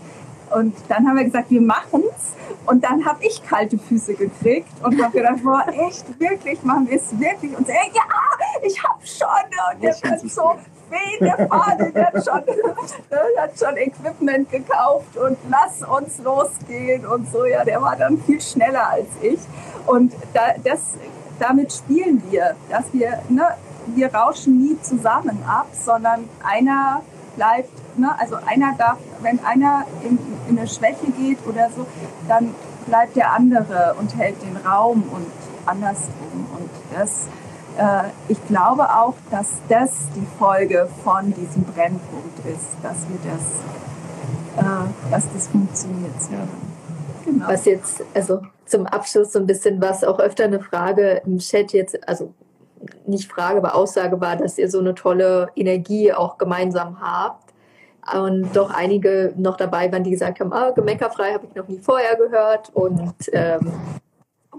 [0.54, 2.36] und dann haben wir gesagt, wir machen's.
[2.66, 6.98] Und dann habe ich kalte Füße gekriegt und habe gedacht, boah, echt, wirklich, machen wir
[6.98, 7.58] es wirklich?
[7.58, 8.04] Und so, ja,
[8.62, 9.28] ich habe schon.
[9.74, 10.56] Und der wird so
[10.90, 12.44] weh, der Fahne, der hat schon,
[13.10, 17.46] der hat schon Equipment gekauft und lass uns losgehen und so.
[17.46, 19.40] Ja, der war dann viel schneller als ich.
[19.86, 20.80] Und da, das,
[21.40, 23.48] damit spielen wir, dass wir, ne,
[23.88, 27.02] wir rauschen nie zusammen ab, sondern einer
[27.38, 30.20] bleibt, ne, also einer darf, wenn einer in,
[30.50, 31.86] in eine Schwäche geht oder so,
[32.28, 32.54] dann
[32.86, 35.32] bleibt der andere und hält den Raum und
[35.66, 36.48] andersrum.
[36.58, 37.28] Und das,
[37.78, 44.66] äh, ich glaube auch, dass das die Folge von diesem Brennpunkt ist, dass wir das,
[44.66, 46.16] äh, dass das funktioniert.
[46.32, 46.48] Ja.
[47.26, 47.48] Genau.
[47.48, 51.74] Was jetzt, also zum Abschluss so ein bisschen was auch öfter eine Frage im Chat
[51.74, 52.34] jetzt, also
[53.06, 57.54] nicht Frage, aber Aussage war, dass ihr so eine tolle Energie auch gemeinsam habt.
[58.14, 61.80] Und doch einige noch dabei waren, die gesagt haben, ah, gemeckerfrei habe ich noch nie
[61.80, 63.72] vorher gehört und ähm,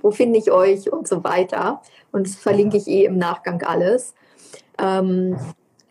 [0.02, 1.80] wo finde ich euch und so weiter.
[2.12, 4.14] Und das verlinke ich eh im Nachgang alles.
[4.78, 5.38] Ähm,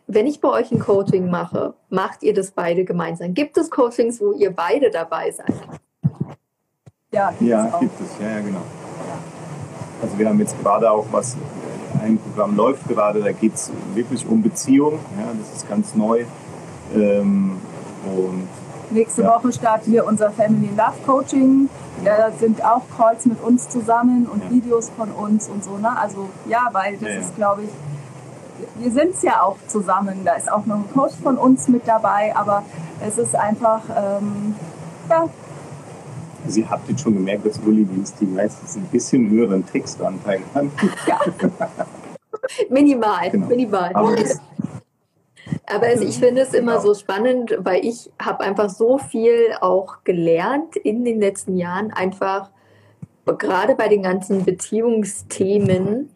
[0.06, 3.34] wenn ich bei euch ein Coaching mache, macht ihr das beide gemeinsam?
[3.34, 5.52] Gibt es Coachings, wo ihr beide dabei seid?
[7.12, 8.62] Ja, ja gibt es, ja, ja, genau.
[10.00, 11.36] Also wir haben jetzt gerade auch was
[12.02, 14.94] ein Programm läuft gerade, da geht es wirklich um Beziehung.
[15.18, 16.24] Ja, das ist ganz neu.
[16.94, 17.58] Ähm,
[18.04, 18.48] und
[18.90, 19.34] Nächste ja.
[19.34, 21.68] Woche starten wir unser Family Love Coaching.
[22.04, 24.50] Da sind auch Calls mit uns zusammen und ja.
[24.50, 25.76] Videos von uns und so.
[25.76, 25.90] Ne?
[25.98, 27.70] Also ja, weil das ja, ist, glaube ich,
[28.82, 30.22] wir sind es ja auch zusammen.
[30.24, 32.62] Da ist auch noch ein Coach von uns mit dabei, aber
[33.06, 34.54] es ist einfach, ähm,
[35.10, 35.28] ja.
[36.46, 37.86] Sie habt jetzt schon gemerkt, dass Uli
[38.20, 40.66] die meistens ein bisschen höheren Textanteil hat.
[41.06, 41.20] Ja.
[42.70, 43.46] minimal, genau.
[43.46, 43.90] minimal.
[43.94, 44.16] Aber
[45.66, 50.04] aber also ich finde es immer so spannend, weil ich habe einfach so viel auch
[50.04, 52.50] gelernt in den letzten Jahren, einfach
[53.38, 56.10] gerade bei den ganzen Beziehungsthemen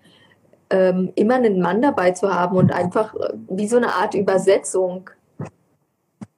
[0.71, 5.11] ähm, immer einen Mann dabei zu haben und einfach äh, wie so eine Art Übersetzung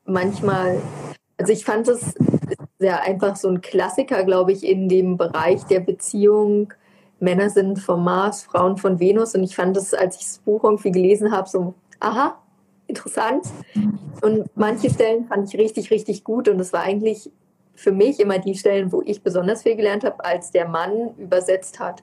[0.05, 0.81] manchmal.
[1.37, 2.15] Also ich fand es
[2.85, 6.71] sehr einfach so ein Klassiker, glaube ich, in dem Bereich der Beziehung.
[7.19, 9.35] Männer sind vom Mars, Frauen von Venus.
[9.35, 12.39] Und ich fand es, als ich das Buch irgendwie gelesen habe, so, aha,
[12.87, 13.47] interessant.
[14.21, 16.47] Und manche Stellen fand ich richtig, richtig gut.
[16.47, 17.31] Und es war eigentlich
[17.75, 21.81] für mich immer die Stellen, wo ich besonders viel gelernt habe, als der Mann übersetzt
[21.81, 22.03] hat.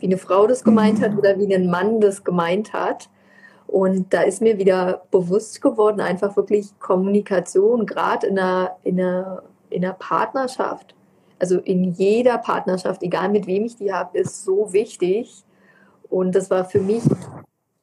[0.00, 3.08] Wie eine Frau das gemeint hat oder wie ein Mann das gemeint hat.
[3.66, 9.42] Und da ist mir wieder bewusst geworden, einfach wirklich Kommunikation, gerade in einer, in, einer,
[9.70, 10.94] in einer Partnerschaft.
[11.38, 15.44] Also in jeder Partnerschaft, egal mit wem ich die habe, ist so wichtig.
[16.08, 17.02] Und das war für mich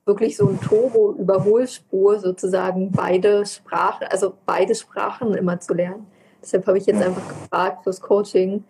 [0.05, 6.07] wirklich so ein Turbo-Überholspur sozusagen beide Sprachen, also beide Sprachen immer zu lernen.
[6.41, 8.63] Deshalb habe ich jetzt einfach gefragt fürs Coaching,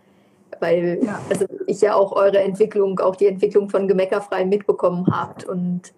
[0.59, 1.19] weil ja.
[1.29, 5.93] also ich ja auch eure Entwicklung, auch die Entwicklung von Gemeckerfrei mitbekommen habt und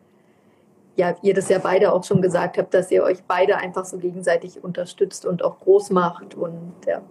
[1.00, 3.98] ja, ihr das ja beide auch schon gesagt habt, dass ihr euch beide einfach so
[3.98, 7.02] gegenseitig unterstützt und auch groß macht und ja.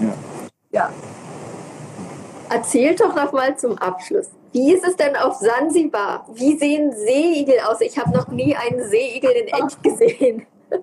[0.00, 0.14] Ja.
[0.70, 0.90] ja.
[2.48, 4.30] Erzählt doch noch mal zum Abschluss.
[4.52, 6.26] Wie ist es denn auf Sansibar?
[6.32, 7.80] Wie sehen Seeigel aus?
[7.80, 10.46] Ich habe noch nie einen Seeigel in echt gesehen.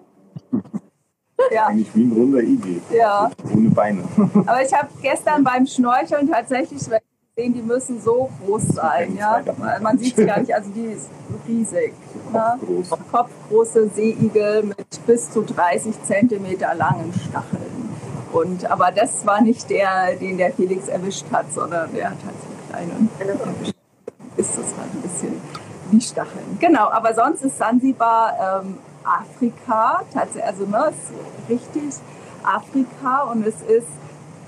[1.51, 1.67] Ja.
[1.67, 2.82] Eigentlich wie ein runder Igel.
[2.91, 3.30] Ja.
[3.53, 4.03] Ohne Beine.
[4.17, 6.82] Aber ich habe gestern beim Schnorcheln tatsächlich
[7.38, 9.15] gesehen, die müssen so groß sein.
[9.15, 9.41] Ja?
[9.81, 11.09] Man sieht sie gar nicht, also die ist
[11.47, 11.93] riesig.
[12.33, 12.57] Ne?
[12.59, 12.89] Kopfgroß.
[13.11, 17.89] Kopfgroße Seeigel mit bis zu 30 Zentimeter langen Stacheln.
[18.33, 22.81] Und, aber das war nicht der, den der Felix erwischt hat, sondern der hat halt
[22.81, 23.09] einen.
[24.35, 25.41] Ist das halt ein bisschen
[25.91, 26.57] wie Stacheln.
[26.59, 31.95] Genau, aber sonst ist Sansibar ähm, Afrika, tatsächlich, also ne, ist richtig
[32.43, 33.88] Afrika und es ist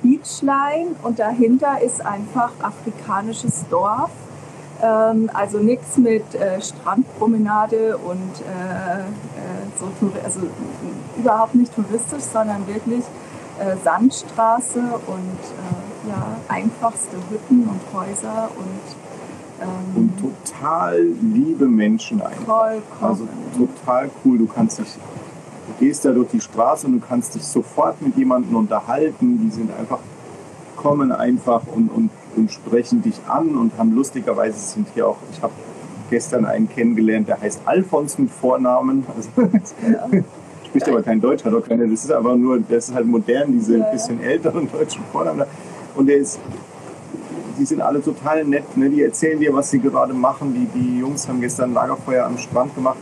[0.01, 4.11] Beachline und dahinter ist einfach afrikanisches Dorf.
[4.81, 9.03] Ähm, also nichts mit äh, Strandpromenade und äh, äh,
[9.79, 9.91] so,
[10.23, 10.39] also
[11.17, 13.03] überhaupt nicht touristisch, sondern wirklich
[13.59, 18.95] äh, Sandstraße und äh, ja, einfachste Hütten und Häuser und
[19.61, 22.71] ähm, und total liebe Menschen einfach.
[23.01, 23.27] Also
[23.57, 24.37] total cool.
[24.37, 24.97] Du kannst dich,
[25.79, 29.39] gehst da durch die Straße und du kannst dich sofort mit jemandem unterhalten.
[29.43, 29.99] Die sind einfach,
[30.75, 35.41] kommen einfach und, und, und sprechen dich an und haben lustigerweise sind hier auch, ich
[35.41, 35.53] habe
[36.09, 39.05] gestern einen kennengelernt, der heißt Alfons mit Vornamen.
[39.15, 39.29] Also,
[39.87, 40.23] ja
[40.69, 43.51] spricht aber kein Deutsch, hat auch keine, das ist aber nur, das ist halt modern,
[43.51, 45.45] diese ja, bisschen älteren deutschen Vornamen.
[45.95, 46.39] Und der ist,
[47.57, 48.89] die sind alle total nett, ne?
[48.89, 50.53] die erzählen dir, was sie gerade machen.
[50.53, 52.99] Die, die Jungs haben gestern ein Lagerfeuer am Strand gemacht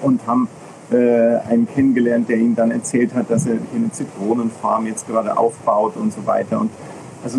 [0.00, 0.48] und haben
[0.92, 5.96] äh, einen kennengelernt, der ihnen dann erzählt hat, dass er eine Zitronenfarm jetzt gerade aufbaut
[5.96, 6.60] und so weiter.
[6.60, 6.70] Und
[7.24, 7.38] also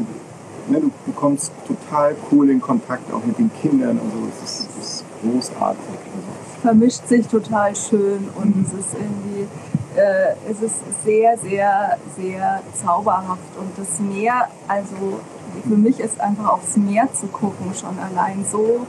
[0.68, 4.00] ne, du, du kommst total cool in Kontakt auch mit den Kindern.
[4.04, 5.82] Also es ist, ist großartig.
[5.90, 9.48] Also vermischt sich total schön und es ist irgendwie,
[9.96, 13.58] äh, es ist sehr, sehr, sehr zauberhaft.
[13.60, 15.20] Und das Meer, also
[15.68, 18.88] für mich ist einfach aufs Meer zu gucken schon allein so,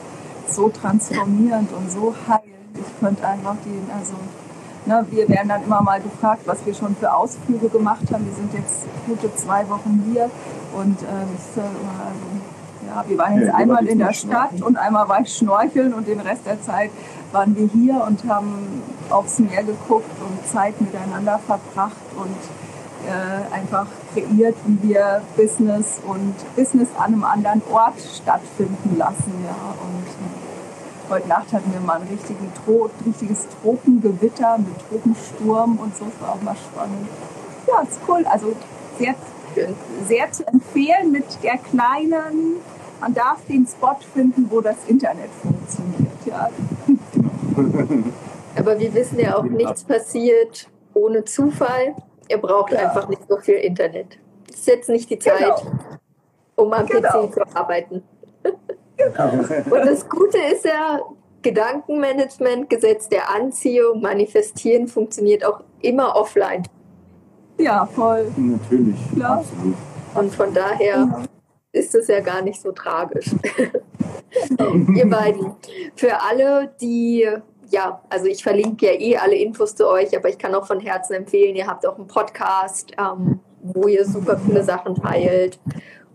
[0.49, 2.45] so transformierend und so heilend.
[2.75, 4.15] Ich könnte einfach die, also
[4.87, 8.27] Ne, wir werden dann immer mal gefragt, was wir schon für Ausflüge gemacht haben.
[8.27, 10.31] Wir sind jetzt gute zwei Wochen hier
[10.77, 15.09] und äh, ich, äh, ja, wir waren jetzt ja, einmal in der Stadt und einmal
[15.09, 16.91] war ich schnorcheln und den Rest der Zeit
[17.33, 22.37] waren wir hier und haben aufs Meer geguckt und Zeit miteinander verbracht und
[23.09, 29.33] äh, einfach kreiert, wie wir Business und Business an einem anderen Ort stattfinden lassen.
[29.45, 29.75] Ja.
[29.83, 30.34] Und
[31.15, 36.07] heute Nacht hatten wir mal ein richtigen Tro richtiges Tropengewitter mit Tropensturm und so.
[36.07, 37.09] Das war auch mal spannend.
[37.69, 38.27] Ja, ist cool.
[38.27, 38.53] Also
[38.99, 39.15] sehr,
[40.09, 42.57] sehr zu empfehlen mit der kleinen,
[43.01, 46.27] man darf den Spot finden, wo das Internet funktioniert.
[46.27, 46.51] Ja.
[48.57, 51.95] Aber wir wissen ja auch, nichts passiert ohne Zufall.
[52.29, 52.81] Ihr braucht ja.
[52.81, 54.19] einfach nicht so viel Internet.
[54.49, 55.79] Es ist jetzt nicht die Zeit, genau.
[56.57, 57.29] um am genau.
[57.29, 58.03] PC zu arbeiten.
[59.13, 59.77] Genau.
[59.77, 61.01] Und das Gute ist ja,
[61.43, 66.65] Gedankenmanagement, Gesetz der Anziehung, Manifestieren funktioniert auch immer offline.
[67.59, 68.27] Ja, voll.
[68.37, 68.97] Natürlich.
[69.15, 69.39] Klar.
[69.39, 69.77] Absolut.
[70.15, 71.25] Und von daher
[71.73, 73.31] ist es ja gar nicht so tragisch.
[74.95, 75.55] Ihr beiden,
[75.95, 77.29] für alle, die,
[77.69, 80.81] ja, also ich verlinke ja eh alle Infos zu euch, aber ich kann auch von
[80.81, 85.59] Herzen empfehlen, ihr habt auch einen Podcast, ähm, wo ihr super viele Sachen teilt.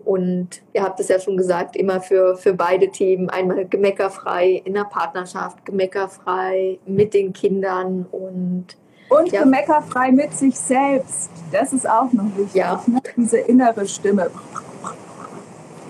[0.10, 3.30] Und ihr habt es ja schon gesagt, immer für, für beide Themen.
[3.30, 8.66] Einmal gemeckerfrei in der Partnerschaft, gemeckerfrei mit den Kindern und
[9.10, 9.44] Und Ja.
[9.44, 11.30] gemeckerfrei mit sich selbst.
[11.52, 12.56] Das ist auch noch wichtig.
[12.56, 12.82] Ja.
[12.88, 13.00] Ne?
[13.18, 14.32] Diese innere Stimme.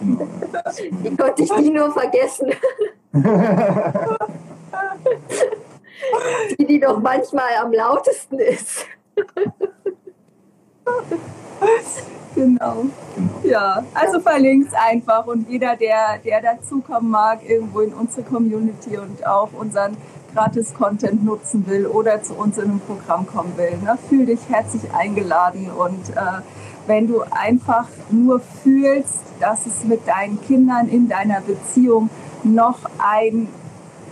[0.01, 2.51] Wie konnte ich die nur vergessen?
[6.59, 8.85] die, die doch manchmal am lautesten ist.
[12.35, 12.85] Genau.
[13.43, 19.25] Ja, also verlinkt einfach und jeder, der, der dazukommen mag, irgendwo in unsere Community und
[19.25, 19.97] auch unseren
[20.33, 24.83] Gratis-Content nutzen will oder zu uns in ein Programm kommen will, ne, fühl dich herzlich
[24.93, 26.41] eingeladen und äh,
[26.87, 32.09] wenn du einfach nur fühlst, dass es mit deinen Kindern in deiner Beziehung
[32.43, 33.47] noch ein,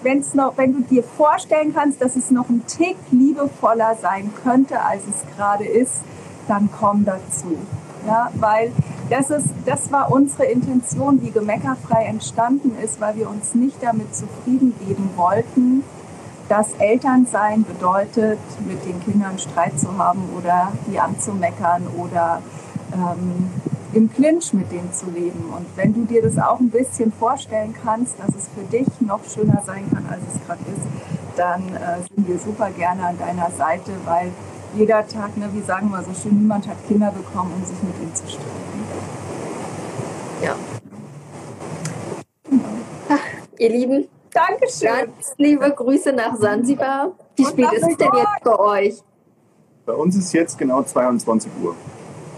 [0.03, 4.81] wenn's noch, wenn du dir vorstellen kannst, dass es noch ein Tick liebevoller sein könnte,
[4.81, 6.01] als es gerade ist,
[6.47, 7.57] dann komm dazu.
[8.05, 8.71] Ja, weil
[9.09, 14.15] das, ist, das war unsere Intention, wie gemeckerfrei entstanden ist, weil wir uns nicht damit
[14.15, 15.83] zufrieden geben wollten,
[16.47, 22.41] dass Elternsein bedeutet, mit den Kindern Streit zu haben oder die anzumeckern oder
[22.93, 23.49] ähm,
[23.93, 25.51] im Clinch mit denen zu leben.
[25.55, 29.23] Und wenn du dir das auch ein bisschen vorstellen kannst, dass es für dich noch
[29.25, 30.85] schöner sein kann, als es gerade ist,
[31.37, 34.31] dann äh, sind wir super gerne an deiner Seite, weil
[34.77, 37.95] jeder Tag, ne, wie sagen wir so schön, niemand hat Kinder bekommen, um sich mit
[37.99, 38.47] ihnen zu streiten.
[40.43, 40.55] Ja.
[43.57, 44.87] Ihr Lieben, Dankeschön.
[44.87, 47.13] ganz liebe Grüße nach Sansibar.
[47.35, 49.03] Wie Und spät ist es denn jetzt bei euch?
[49.85, 51.75] Bei uns ist jetzt genau 22 Uhr.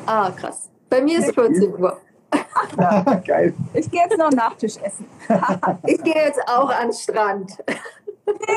[0.06, 0.70] Ah, krass.
[0.90, 1.98] Bei mir ist 14 Uhr.
[3.28, 3.54] Geil.
[3.74, 5.06] Ich gehe jetzt noch Nachtisch essen.
[5.86, 7.58] Ich gehe jetzt auch an den Strand.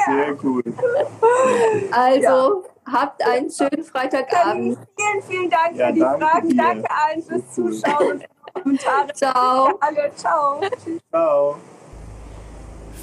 [0.07, 0.63] Sehr cool.
[1.91, 4.79] Also, habt einen schönen Freitagabend.
[4.97, 6.49] Vielen, vielen Dank Ja, für die danke Fragen.
[6.49, 6.57] dir.
[6.57, 9.13] Danke allen fürs Zuschauen und Kommentare.
[9.15, 9.79] Ciao.
[9.81, 10.11] Alle.
[10.17, 10.61] Ciao.
[11.11, 11.57] Ciao.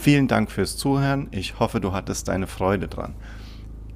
[0.01, 1.27] Vielen Dank fürs Zuhören.
[1.31, 3.15] Ich hoffe, du hattest deine Freude dran.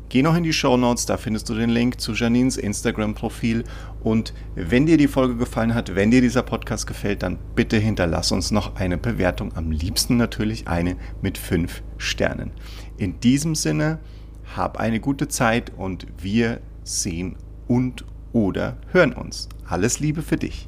[0.09, 3.63] Geh noch in die Show Notes, da findest du den Link zu Janines Instagram-Profil.
[4.03, 8.31] Und wenn dir die Folge gefallen hat, wenn dir dieser Podcast gefällt, dann bitte hinterlass
[8.31, 9.55] uns noch eine Bewertung.
[9.55, 12.51] Am liebsten natürlich eine mit fünf Sternen.
[12.97, 13.99] In diesem Sinne,
[14.55, 17.37] hab eine gute Zeit und wir sehen
[17.67, 19.47] und oder hören uns.
[19.67, 20.65] Alles Liebe für dich.